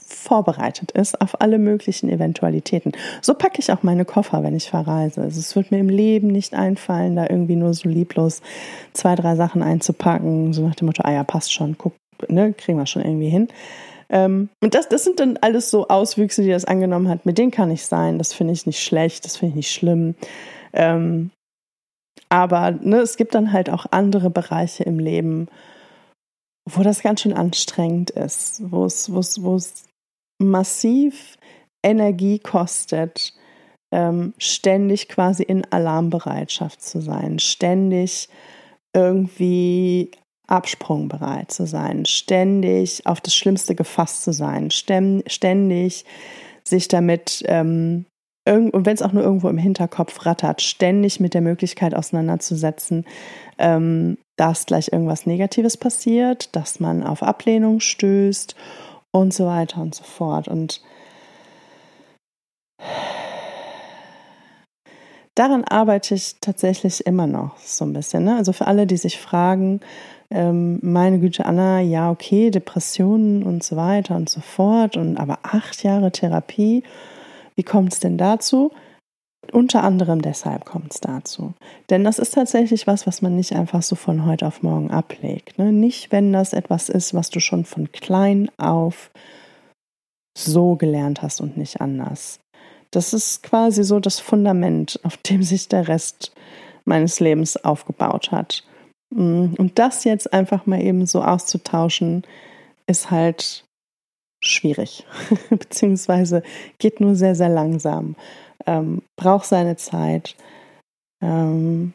[0.06, 2.92] vorbereitet ist auf alle möglichen Eventualitäten.
[3.20, 5.22] So packe ich auch meine Koffer, wenn ich verreise.
[5.22, 8.42] Also es wird mir im Leben nicht einfallen, da irgendwie nur so lieblos
[8.92, 11.94] zwei, drei Sachen einzupacken, so nach dem Motto, ah ja, passt schon, guck,
[12.28, 13.48] ne, kriegen wir schon irgendwie hin.
[14.10, 17.26] Ähm, und das, das sind dann alles so Auswüchse, die das angenommen hat.
[17.26, 18.18] Mit denen kann ich sein.
[18.18, 20.14] Das finde ich nicht schlecht, das finde ich nicht schlimm.
[20.72, 21.30] Ähm,
[22.28, 25.48] aber ne, es gibt dann halt auch andere Bereiche im Leben,
[26.70, 29.84] wo das ganz schön anstrengend ist, wo es, wo es, wo es
[30.38, 31.36] massiv
[31.84, 33.34] Energie kostet,
[33.92, 38.28] ähm, ständig quasi in Alarmbereitschaft zu sein, ständig
[38.94, 40.10] irgendwie
[40.46, 46.04] absprungbereit zu sein, ständig auf das Schlimmste gefasst zu sein, ständig
[46.64, 48.06] sich damit ähm,
[48.46, 53.06] und wenn es auch nur irgendwo im Hinterkopf rattert, ständig mit der Möglichkeit auseinanderzusetzen,
[53.58, 58.54] ähm, dass gleich irgendwas Negatives passiert, dass man auf Ablehnung stößt
[59.10, 60.48] und so weiter und so fort.
[60.48, 60.82] Und
[65.34, 68.24] daran arbeite ich tatsächlich immer noch so ein bisschen.
[68.24, 68.36] Ne?
[68.36, 69.80] Also für alle, die sich fragen,
[70.30, 75.38] ähm, meine Güte, Anna, ja, okay, Depressionen und so weiter und so fort, und aber
[75.42, 76.82] acht Jahre Therapie
[77.56, 78.72] wie kommt es denn dazu?
[79.54, 81.54] Unter anderem deshalb kommt es dazu.
[81.88, 85.58] Denn das ist tatsächlich was, was man nicht einfach so von heute auf morgen ablegt.
[85.58, 85.72] Ne?
[85.72, 89.10] Nicht, wenn das etwas ist, was du schon von klein auf
[90.36, 92.40] so gelernt hast und nicht anders.
[92.90, 96.32] Das ist quasi so das Fundament, auf dem sich der Rest
[96.84, 98.64] meines Lebens aufgebaut hat.
[99.10, 102.24] Mm, und das jetzt einfach mal eben so auszutauschen,
[102.86, 103.64] ist halt
[104.40, 105.06] schwierig,
[105.50, 106.42] beziehungsweise
[106.78, 108.16] geht nur sehr, sehr langsam,
[108.66, 110.36] ähm, braucht seine Zeit,
[111.22, 111.94] ähm,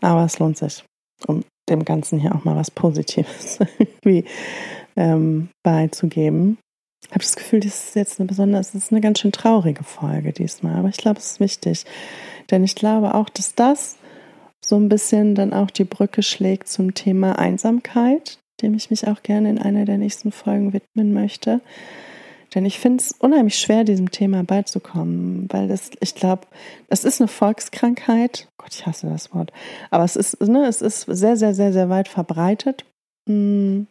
[0.00, 0.84] aber es lohnt sich,
[1.26, 4.24] um dem Ganzen hier auch mal was Positives irgendwie
[4.96, 6.58] ähm, beizugeben.
[7.04, 9.84] Ich habe das Gefühl, das ist jetzt eine besonders, es ist eine ganz schön traurige
[9.84, 11.84] Folge diesmal, aber ich glaube, es ist wichtig,
[12.50, 13.96] denn ich glaube auch, dass das
[14.64, 19.22] so ein bisschen dann auch die Brücke schlägt zum Thema Einsamkeit, dem ich mich auch
[19.22, 21.60] gerne in einer der nächsten Folgen widmen möchte.
[22.54, 26.46] Denn ich finde es unheimlich schwer, diesem Thema beizukommen, weil das, ich glaube,
[26.88, 28.48] es ist eine Volkskrankheit.
[28.58, 29.52] Gott, ich hasse das Wort.
[29.90, 32.84] Aber es ist, ne, es ist sehr, sehr, sehr, sehr weit verbreitet
[33.28, 33.86] hm.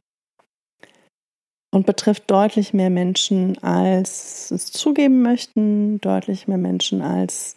[1.74, 7.56] und betrifft deutlich mehr Menschen, als es zugeben möchten, deutlich mehr Menschen, als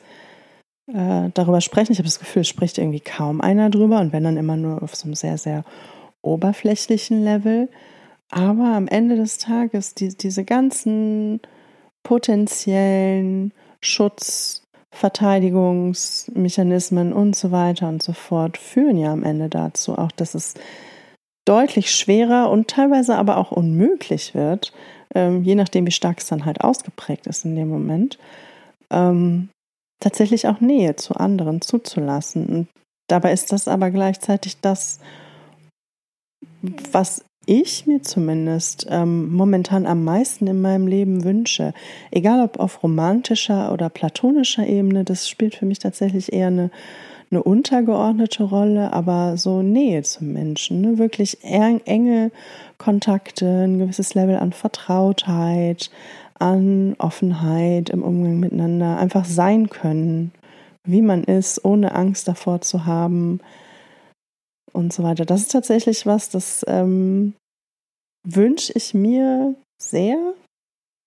[0.86, 1.92] äh, darüber sprechen.
[1.92, 4.82] Ich habe das Gefühl, es spricht irgendwie kaum einer drüber und wenn dann immer nur
[4.82, 5.64] auf so einem sehr, sehr
[6.22, 7.68] oberflächlichen Level.
[8.34, 11.40] Aber am Ende des Tages, die, diese ganzen
[12.02, 20.10] potenziellen Schutz, Verteidigungsmechanismen und so weiter und so fort führen ja am Ende dazu auch,
[20.10, 20.54] dass es
[21.46, 24.72] deutlich schwerer und teilweise aber auch unmöglich wird,
[25.14, 28.18] ähm, je nachdem, wie stark es dann halt ausgeprägt ist in dem Moment,
[28.90, 29.48] ähm,
[30.00, 32.46] tatsächlich auch Nähe zu anderen zuzulassen.
[32.46, 32.66] Und
[33.08, 34.98] dabei ist das aber gleichzeitig das,
[36.90, 41.72] was ich mir zumindest ähm, momentan am meisten in meinem Leben wünsche.
[42.10, 46.70] Egal ob auf romantischer oder platonischer Ebene, das spielt für mich tatsächlich eher eine,
[47.30, 50.98] eine untergeordnete Rolle, aber so Nähe zum Menschen, ne?
[50.98, 52.30] wirklich enge
[52.78, 55.90] Kontakte, ein gewisses Level an Vertrautheit,
[56.38, 60.32] an Offenheit im Umgang miteinander, einfach sein können,
[60.84, 63.40] wie man ist, ohne Angst davor zu haben
[64.74, 65.24] und so weiter.
[65.24, 67.34] Das ist tatsächlich was, das ähm,
[68.26, 70.34] wünsche ich mir sehr.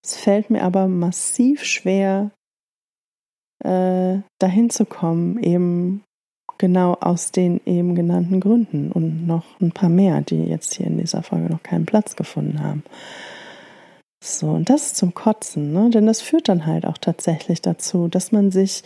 [0.04, 2.32] Es fällt mir aber massiv schwer,
[3.64, 6.04] äh, dahin zu kommen, eben
[6.58, 10.98] genau aus den eben genannten Gründen und noch ein paar mehr, die jetzt hier in
[10.98, 12.84] dieser Folge noch keinen Platz gefunden haben.
[14.24, 15.90] So, und das ist zum Kotzen, ne?
[15.90, 18.84] denn das führt dann halt auch tatsächlich dazu, dass man sich,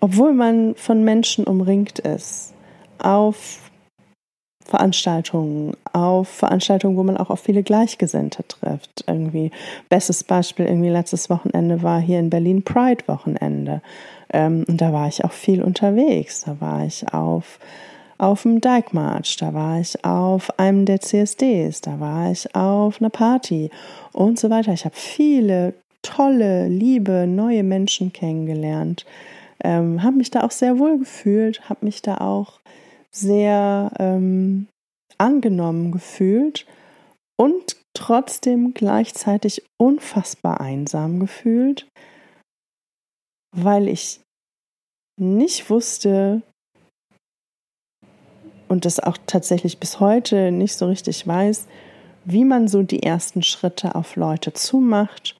[0.00, 2.54] obwohl man von Menschen umringt ist,
[2.98, 3.60] auf
[4.64, 9.04] Veranstaltungen, auf Veranstaltungen, wo man auch auf viele Gleichgesinnte trifft.
[9.06, 9.52] Irgendwie,
[9.88, 13.80] bestes Beispiel, irgendwie letztes Wochenende war hier in Berlin Pride-Wochenende.
[14.32, 16.42] Ähm, und da war ich auch viel unterwegs.
[16.42, 17.58] Da war ich auf
[18.18, 23.10] auf dem Dijkmarch, da war ich auf einem der CSDs, da war ich auf einer
[23.10, 23.70] Party
[24.12, 24.72] und so weiter.
[24.72, 29.04] Ich habe viele tolle, liebe, neue Menschen kennengelernt,
[29.62, 32.60] ähm, habe mich da auch sehr wohl gefühlt, habe mich da auch
[33.16, 34.68] sehr ähm,
[35.18, 36.66] angenommen gefühlt
[37.38, 41.88] und trotzdem gleichzeitig unfassbar einsam gefühlt,
[43.56, 44.20] weil ich
[45.18, 46.42] nicht wusste,
[48.68, 51.66] und das auch tatsächlich bis heute nicht so richtig weiß,
[52.24, 55.36] wie man so die ersten Schritte auf Leute zumacht,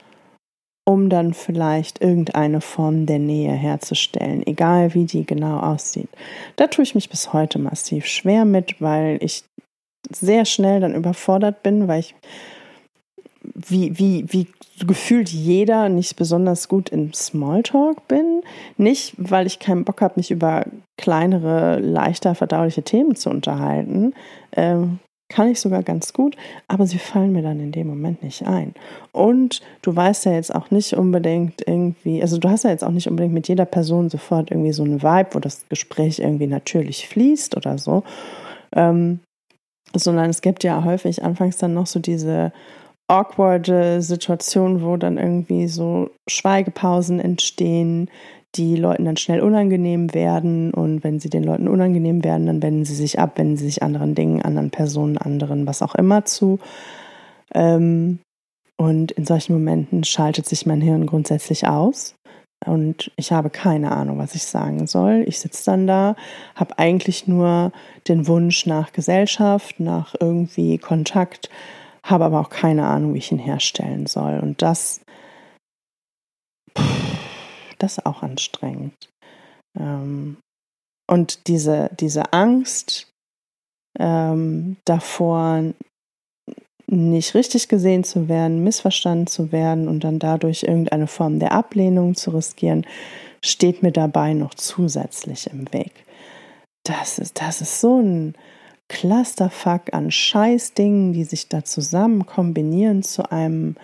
[0.88, 6.08] um dann vielleicht irgendeine Form der Nähe herzustellen, egal wie die genau aussieht.
[6.54, 9.44] Da tue ich mich bis heute massiv schwer mit, weil ich
[10.10, 12.14] sehr schnell dann überfordert bin, weil ich
[13.54, 14.46] wie, wie, wie
[14.86, 18.42] gefühlt jeder nicht besonders gut im Smalltalk bin.
[18.76, 24.14] Nicht, weil ich keinen Bock habe, mich über kleinere, leichter verdauliche Themen zu unterhalten.
[24.52, 26.36] Ähm, kann ich sogar ganz gut,
[26.68, 28.74] aber sie fallen mir dann in dem Moment nicht ein.
[29.12, 32.90] Und du weißt ja jetzt auch nicht unbedingt irgendwie, also du hast ja jetzt auch
[32.90, 37.08] nicht unbedingt mit jeder Person sofort irgendwie so eine Vibe, wo das Gespräch irgendwie natürlich
[37.08, 38.04] fließt oder so.
[38.74, 39.20] Ähm,
[39.94, 42.52] sondern es gibt ja häufig anfangs dann noch so diese
[43.08, 48.10] awkwarde Situation, wo dann irgendwie so Schweigepausen entstehen,
[48.56, 52.84] die Leuten dann schnell unangenehm werden und wenn sie den Leuten unangenehm werden, dann wenden
[52.84, 56.58] sie sich ab, wenden sie sich anderen Dingen, anderen Personen, anderen, was auch immer zu.
[57.54, 58.18] Ähm,
[58.76, 62.16] und in solchen Momenten schaltet sich mein Hirn grundsätzlich aus
[62.64, 65.24] und ich habe keine Ahnung, was ich sagen soll.
[65.26, 66.16] Ich sitze dann da,
[66.54, 67.72] habe eigentlich nur
[68.08, 71.50] den Wunsch nach Gesellschaft, nach irgendwie Kontakt,
[72.02, 74.40] habe aber auch keine Ahnung, wie ich ihn herstellen soll.
[74.40, 75.00] Und das,
[77.78, 79.10] Das ist auch anstrengend.
[79.78, 80.38] Ähm,
[81.08, 83.08] und diese, diese Angst
[83.98, 85.72] ähm, davor,
[86.88, 92.14] nicht richtig gesehen zu werden, missverstanden zu werden und dann dadurch irgendeine Form der Ablehnung
[92.14, 92.86] zu riskieren,
[93.44, 95.92] steht mir dabei noch zusätzlich im Weg.
[96.84, 98.34] Das ist, das ist so ein
[98.88, 103.76] Clusterfuck an Scheißdingen, die sich da zusammen kombinieren zu einem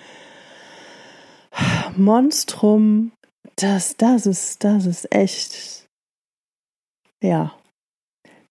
[1.96, 3.12] Monstrum.
[3.56, 5.86] Das, das ist, das ist echt,
[7.22, 7.52] ja.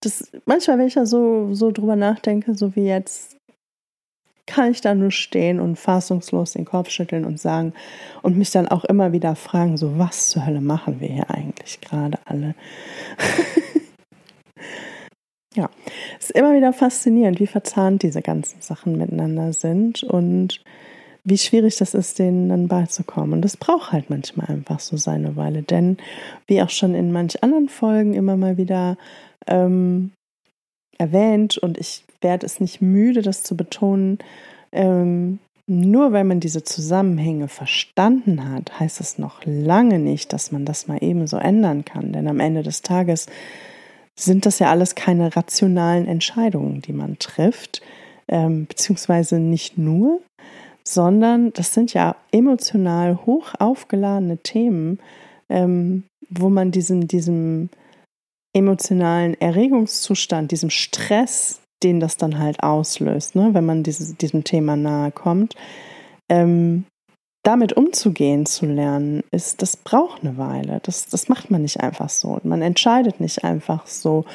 [0.02, 3.38] Das, manchmal, wenn ich da so, so drüber nachdenke, so wie jetzt,
[4.48, 7.74] kann ich da nur stehen und fassungslos den Kopf schütteln und sagen
[8.22, 11.80] und mich dann auch immer wieder fragen, so was zur Hölle machen wir hier eigentlich
[11.80, 12.56] gerade alle?
[15.56, 15.70] ja,
[16.20, 20.62] es ist immer wieder faszinierend, wie verzahnt diese ganzen Sachen miteinander sind und
[21.24, 23.34] wie schwierig das ist, denen dann beizukommen.
[23.34, 25.98] Und das braucht halt manchmal einfach so seine Weile, denn
[26.48, 28.98] wie auch schon in manch anderen Folgen immer mal wieder
[29.48, 30.12] ähm,
[30.98, 34.20] erwähnt und ich werde es nicht müde, das zu betonen.
[34.72, 40.66] Ähm, nur weil man diese Zusammenhänge verstanden hat, heißt es noch lange nicht, dass man
[40.66, 42.12] das mal eben so ändern kann.
[42.12, 43.28] Denn am Ende des Tages
[44.20, 47.82] sind das ja alles keine rationalen Entscheidungen, die man trifft,
[48.28, 50.22] ähm, beziehungsweise nicht nur,
[50.84, 55.00] sondern das sind ja emotional hoch aufgeladene Themen,
[55.50, 57.70] ähm, wo man diesem, diesem
[58.54, 64.76] emotionalen Erregungszustand, diesem Stress, den das dann halt auslöst, ne, wenn man dieses, diesem Thema
[64.76, 65.56] nahe kommt,
[66.30, 66.86] ähm,
[67.44, 70.80] damit umzugehen zu lernen, ist, das braucht eine Weile.
[70.84, 72.40] Das, das macht man nicht einfach so.
[72.44, 74.26] Man entscheidet nicht einfach so,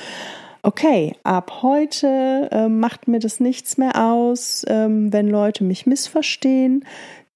[0.66, 6.84] okay, ab heute äh, macht mir das nichts mehr aus, ähm, wenn Leute mich missverstehen,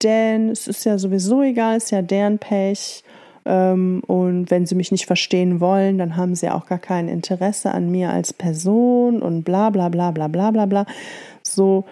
[0.03, 3.05] denn es ist ja sowieso egal, es ist ja deren Pech
[3.45, 7.71] ähm, und wenn sie mich nicht verstehen wollen, dann haben sie auch gar kein Interesse
[7.71, 10.87] an mir als Person und bla bla bla bla bla bla bla.
[11.45, 11.85] So,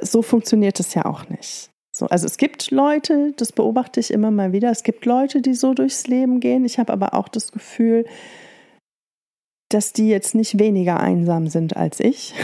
[0.00, 1.68] so funktioniert es ja auch nicht.
[1.94, 5.52] So, also es gibt Leute, das beobachte ich immer mal wieder, es gibt Leute, die
[5.52, 6.64] so durchs Leben gehen.
[6.64, 8.06] Ich habe aber auch das Gefühl,
[9.74, 12.34] dass die jetzt nicht weniger einsam sind als ich.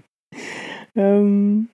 [0.96, 1.68] ähm,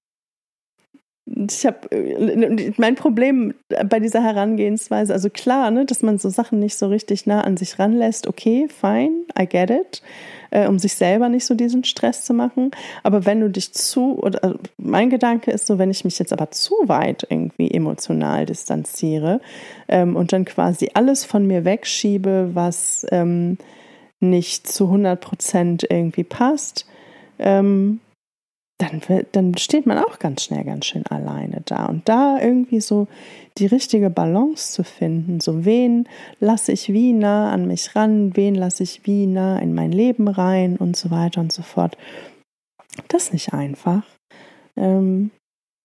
[1.25, 6.59] ich habe äh, mein Problem bei dieser Herangehensweise, also klar, ne, dass man so Sachen
[6.59, 10.03] nicht so richtig nah an sich ranlässt, okay, fine, I get it,
[10.51, 12.73] äh, um sich selber nicht so diesen Stress zu machen.
[13.03, 16.33] Aber wenn du dich zu, oder also mein Gedanke ist so, wenn ich mich jetzt
[16.33, 19.41] aber zu weit irgendwie emotional distanziere
[19.89, 23.59] ähm, und dann quasi alles von mir wegschiebe, was ähm,
[24.23, 26.87] nicht zu 100 Prozent irgendwie passt,
[27.39, 28.01] ähm,
[28.79, 29.01] dann,
[29.33, 31.87] dann steht man auch ganz schnell ganz schön alleine da.
[31.87, 33.07] Und da irgendwie so
[33.59, 36.09] die richtige Balance zu finden, so wen
[36.41, 40.27] lasse ich wie nah an mich ran, wen lasse ich wie nah in mein Leben
[40.27, 41.97] rein und so weiter und so fort.
[43.09, 44.03] Das ist nicht einfach.
[44.77, 45.31] Ähm,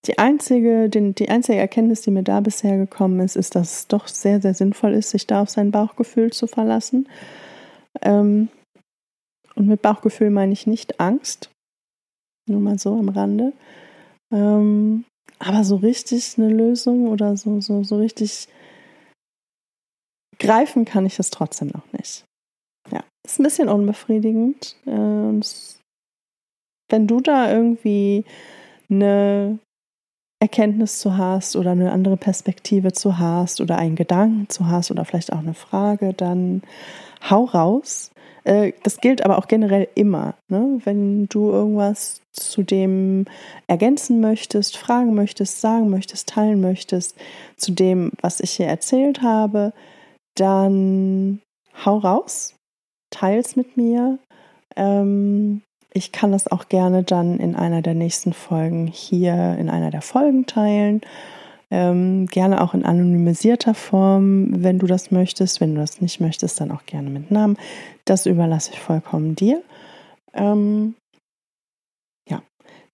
[0.06, 3.86] die einzige, die, die einzige Erkenntnis, die mir da bisher gekommen ist, ist, dass es
[3.88, 7.08] doch sehr, sehr sinnvoll ist, sich da auf sein Bauchgefühl zu verlassen.
[8.02, 8.48] Ähm,
[9.54, 11.50] und mit Bauchgefühl meine ich nicht Angst,
[12.48, 13.52] nur mal so am Rande.
[14.32, 15.04] Ähm,
[15.38, 18.48] aber so richtig eine Lösung oder so, so, so richtig
[20.38, 22.24] greifen kann ich es trotzdem noch nicht.
[22.90, 24.76] Ja, ist ein bisschen unbefriedigend.
[24.84, 25.78] Und
[26.88, 28.24] wenn du da irgendwie
[28.90, 29.58] eine
[30.40, 35.04] Erkenntnis zu hast oder eine andere Perspektive zu hast oder einen Gedanken zu hast oder
[35.04, 36.62] vielleicht auch eine Frage, dann
[37.28, 38.12] hau raus.
[38.44, 40.34] Äh, das gilt aber auch generell immer.
[40.48, 40.80] Ne?
[40.84, 43.24] Wenn du irgendwas zu dem
[43.66, 47.16] ergänzen möchtest, fragen möchtest, sagen möchtest, teilen möchtest,
[47.56, 49.72] zu dem, was ich hier erzählt habe,
[50.36, 51.40] dann
[51.84, 52.54] hau raus,
[53.10, 54.18] teils mit mir.
[54.76, 55.62] Ähm,
[55.92, 60.02] ich kann das auch gerne dann in einer der nächsten Folgen hier in einer der
[60.02, 61.00] Folgen teilen.
[61.70, 65.60] Ähm, gerne auch in anonymisierter Form, wenn du das möchtest.
[65.60, 67.58] Wenn du das nicht möchtest, dann auch gerne mit Namen.
[68.04, 69.62] Das überlasse ich vollkommen dir.
[70.32, 70.94] Ähm,
[72.28, 72.42] ja,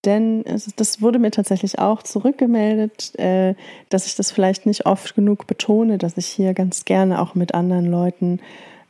[0.05, 3.55] denn es, das wurde mir tatsächlich auch zurückgemeldet, äh,
[3.91, 7.55] dass ich das vielleicht nicht oft genug betone, dass ich hier ganz gerne auch mit
[7.55, 8.41] anderen Leuten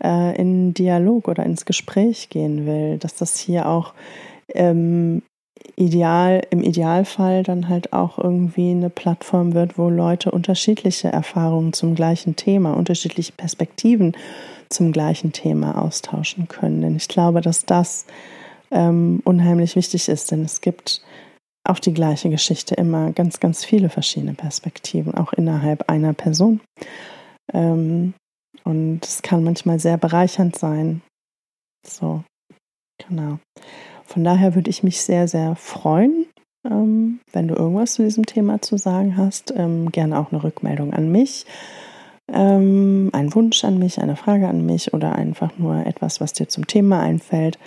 [0.05, 3.95] äh, in Dialog oder ins Gespräch gehen will, dass das hier auch
[4.55, 5.23] ähm,
[5.77, 11.95] ideal, im Idealfall dann halt auch irgendwie eine Plattform wird, wo Leute unterschiedliche Erfahrungen zum
[11.95, 14.13] gleichen Thema, unterschiedliche Perspektiven
[14.69, 16.83] zum gleichen Thema austauschen können.
[16.83, 18.07] Denn ich glaube, dass das
[18.71, 21.03] ähm, unheimlich wichtig ist, denn es gibt
[21.67, 26.61] auf die gleiche Geschichte immer ganz, ganz viele verschiedene Perspektiven, auch innerhalb einer Person.
[27.53, 28.13] Ähm,
[28.65, 31.03] und es kann manchmal sehr bereichernd sein.
[31.87, 32.23] So,
[33.07, 33.39] genau.
[34.05, 36.27] Von daher würde ich mich sehr, sehr freuen,
[36.65, 39.53] ähm, wenn du irgendwas zu diesem Thema zu sagen hast.
[39.57, 41.47] Ähm, gerne auch eine Rückmeldung an mich
[42.33, 46.49] ähm, ein Wunsch an mich, eine Frage an mich oder einfach nur etwas, was dir
[46.49, 47.59] zum Thema einfällt,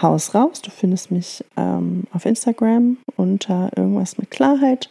[0.00, 0.62] haus raus.
[0.62, 4.88] Du findest mich ähm, auf Instagram unter irgendwas mit Klarheit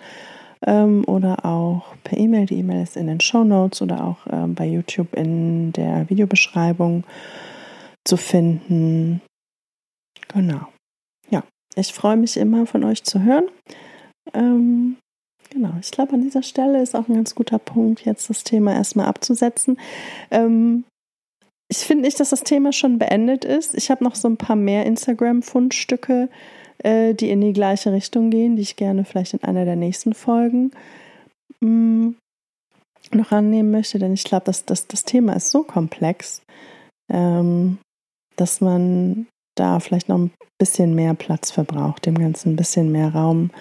[0.65, 2.45] ähm, oder auch per E-Mail.
[2.45, 7.03] Die E-Mail ist in den Show Notes oder auch ähm, bei YouTube in der Videobeschreibung
[8.03, 9.21] zu finden.
[10.27, 10.67] Genau.
[11.29, 11.43] Ja,
[11.75, 13.45] ich freue mich immer von euch zu hören.
[14.33, 14.97] Ähm,
[15.55, 18.73] Genau, ich glaube, an dieser Stelle ist auch ein ganz guter Punkt, jetzt das Thema
[18.73, 19.79] erstmal abzusetzen.
[20.29, 20.83] Ähm,
[21.69, 23.73] ich finde nicht, dass das Thema schon beendet ist.
[23.73, 26.29] Ich habe noch so ein paar mehr Instagram-Fundstücke,
[26.79, 30.13] äh, die in die gleiche Richtung gehen, die ich gerne vielleicht in einer der nächsten
[30.13, 30.71] Folgen
[31.61, 32.15] ähm,
[33.11, 36.41] noch annehmen möchte, denn ich glaube, dass, dass das Thema ist so komplex,
[37.11, 37.77] ähm,
[38.35, 43.13] dass man da vielleicht noch ein bisschen mehr Platz verbraucht, dem Ganzen ein bisschen mehr
[43.13, 43.51] Raum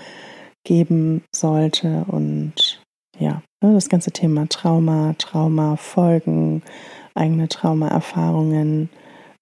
[0.65, 2.05] geben sollte.
[2.09, 2.83] Und
[3.19, 6.63] ja, ne, das ganze Thema Trauma, Traumafolgen,
[7.15, 8.89] eigene Traumaerfahrungen,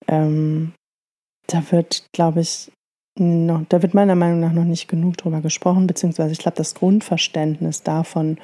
[0.09, 0.73] ähm,
[1.47, 2.71] da wird, glaube ich,
[3.19, 6.75] noch, da wird meiner Meinung nach noch nicht genug drüber gesprochen, beziehungsweise ich glaube, das
[6.75, 8.39] Grundverständnis davon,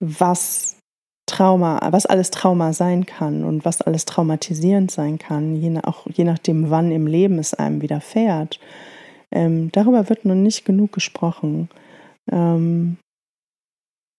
[0.00, 0.78] was
[1.26, 6.24] Trauma, was alles Trauma sein kann und was alles traumatisierend sein kann, je, auch je
[6.24, 8.58] nachdem, wann im Leben es einem widerfährt,
[9.30, 11.68] ähm, darüber wird noch nicht genug gesprochen.
[12.32, 12.96] Ähm,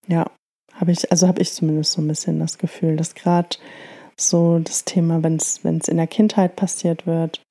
[0.07, 0.29] ja,
[0.73, 3.57] habe ich, also habe ich zumindest so ein bisschen das Gefühl, dass gerade
[4.15, 7.41] so das Thema, wenn es in der Kindheit passiert wird,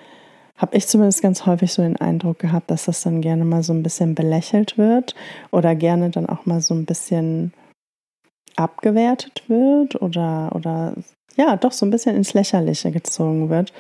[0.59, 3.73] habe ich zumindest ganz häufig so den Eindruck gehabt, dass das dann gerne mal so
[3.73, 5.15] ein bisschen belächelt wird
[5.51, 7.53] oder gerne dann auch mal so ein bisschen
[8.57, 10.95] abgewertet wird oder, oder
[11.37, 13.73] ja, doch so ein bisschen ins Lächerliche gezogen wird.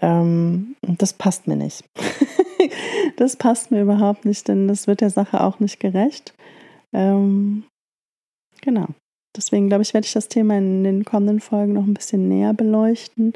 [0.00, 1.84] Ähm, das passt mir nicht.
[3.16, 6.34] das passt mir überhaupt nicht, denn das wird der Sache auch nicht gerecht.
[6.94, 7.64] Ähm,
[8.62, 8.86] genau.
[9.36, 12.54] Deswegen glaube ich, werde ich das Thema in den kommenden Folgen noch ein bisschen näher
[12.54, 13.34] beleuchten,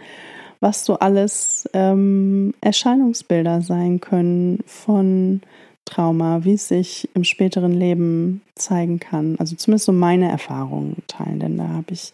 [0.60, 5.40] was so alles ähm, Erscheinungsbilder sein können von
[5.84, 9.36] Trauma, wie es sich im späteren Leben zeigen kann.
[9.38, 12.12] Also zumindest so meine Erfahrungen teilen, denn da habe ich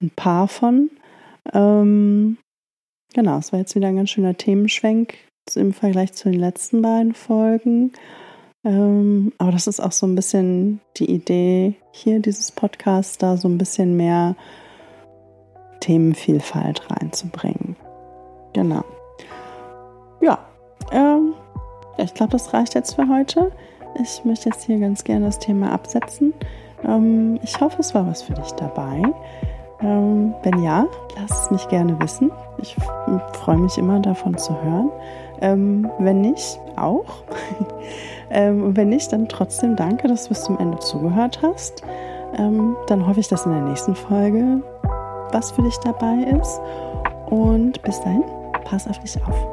[0.00, 0.90] ein paar von.
[1.52, 2.36] Ähm,
[3.14, 5.14] genau, es war jetzt wieder ein ganz schöner Themenschwenk
[5.54, 7.92] im Vergleich zu den letzten beiden Folgen.
[8.64, 13.48] Ähm, aber das ist auch so ein bisschen die Idee hier, dieses Podcast, da so
[13.48, 14.36] ein bisschen mehr
[15.82, 17.76] Themenvielfalt reinzubringen.
[18.52, 18.84] Genau.
[20.20, 20.38] Ja,
[20.92, 21.34] ähm,
[21.98, 23.50] ich glaube, das reicht jetzt für heute.
[24.00, 26.32] Ich möchte jetzt hier ganz gerne das Thema absetzen.
[26.84, 29.02] Ähm, ich hoffe, es war was für dich dabei.
[29.80, 30.86] Ähm, wenn ja,
[31.20, 32.30] lass es mich gerne wissen.
[32.58, 32.76] Ich
[33.32, 34.90] freue mich immer davon zu hören.
[35.40, 37.24] Ähm, wenn nicht, auch.
[38.30, 41.82] ähm, wenn nicht, dann trotzdem danke, dass du bis zum Ende zugehört hast.
[42.38, 44.62] Ähm, dann hoffe ich, dass in der nächsten Folge
[45.32, 46.60] was für dich dabei ist.
[47.26, 48.24] Und bis dahin,
[48.64, 49.51] pass auf dich auf.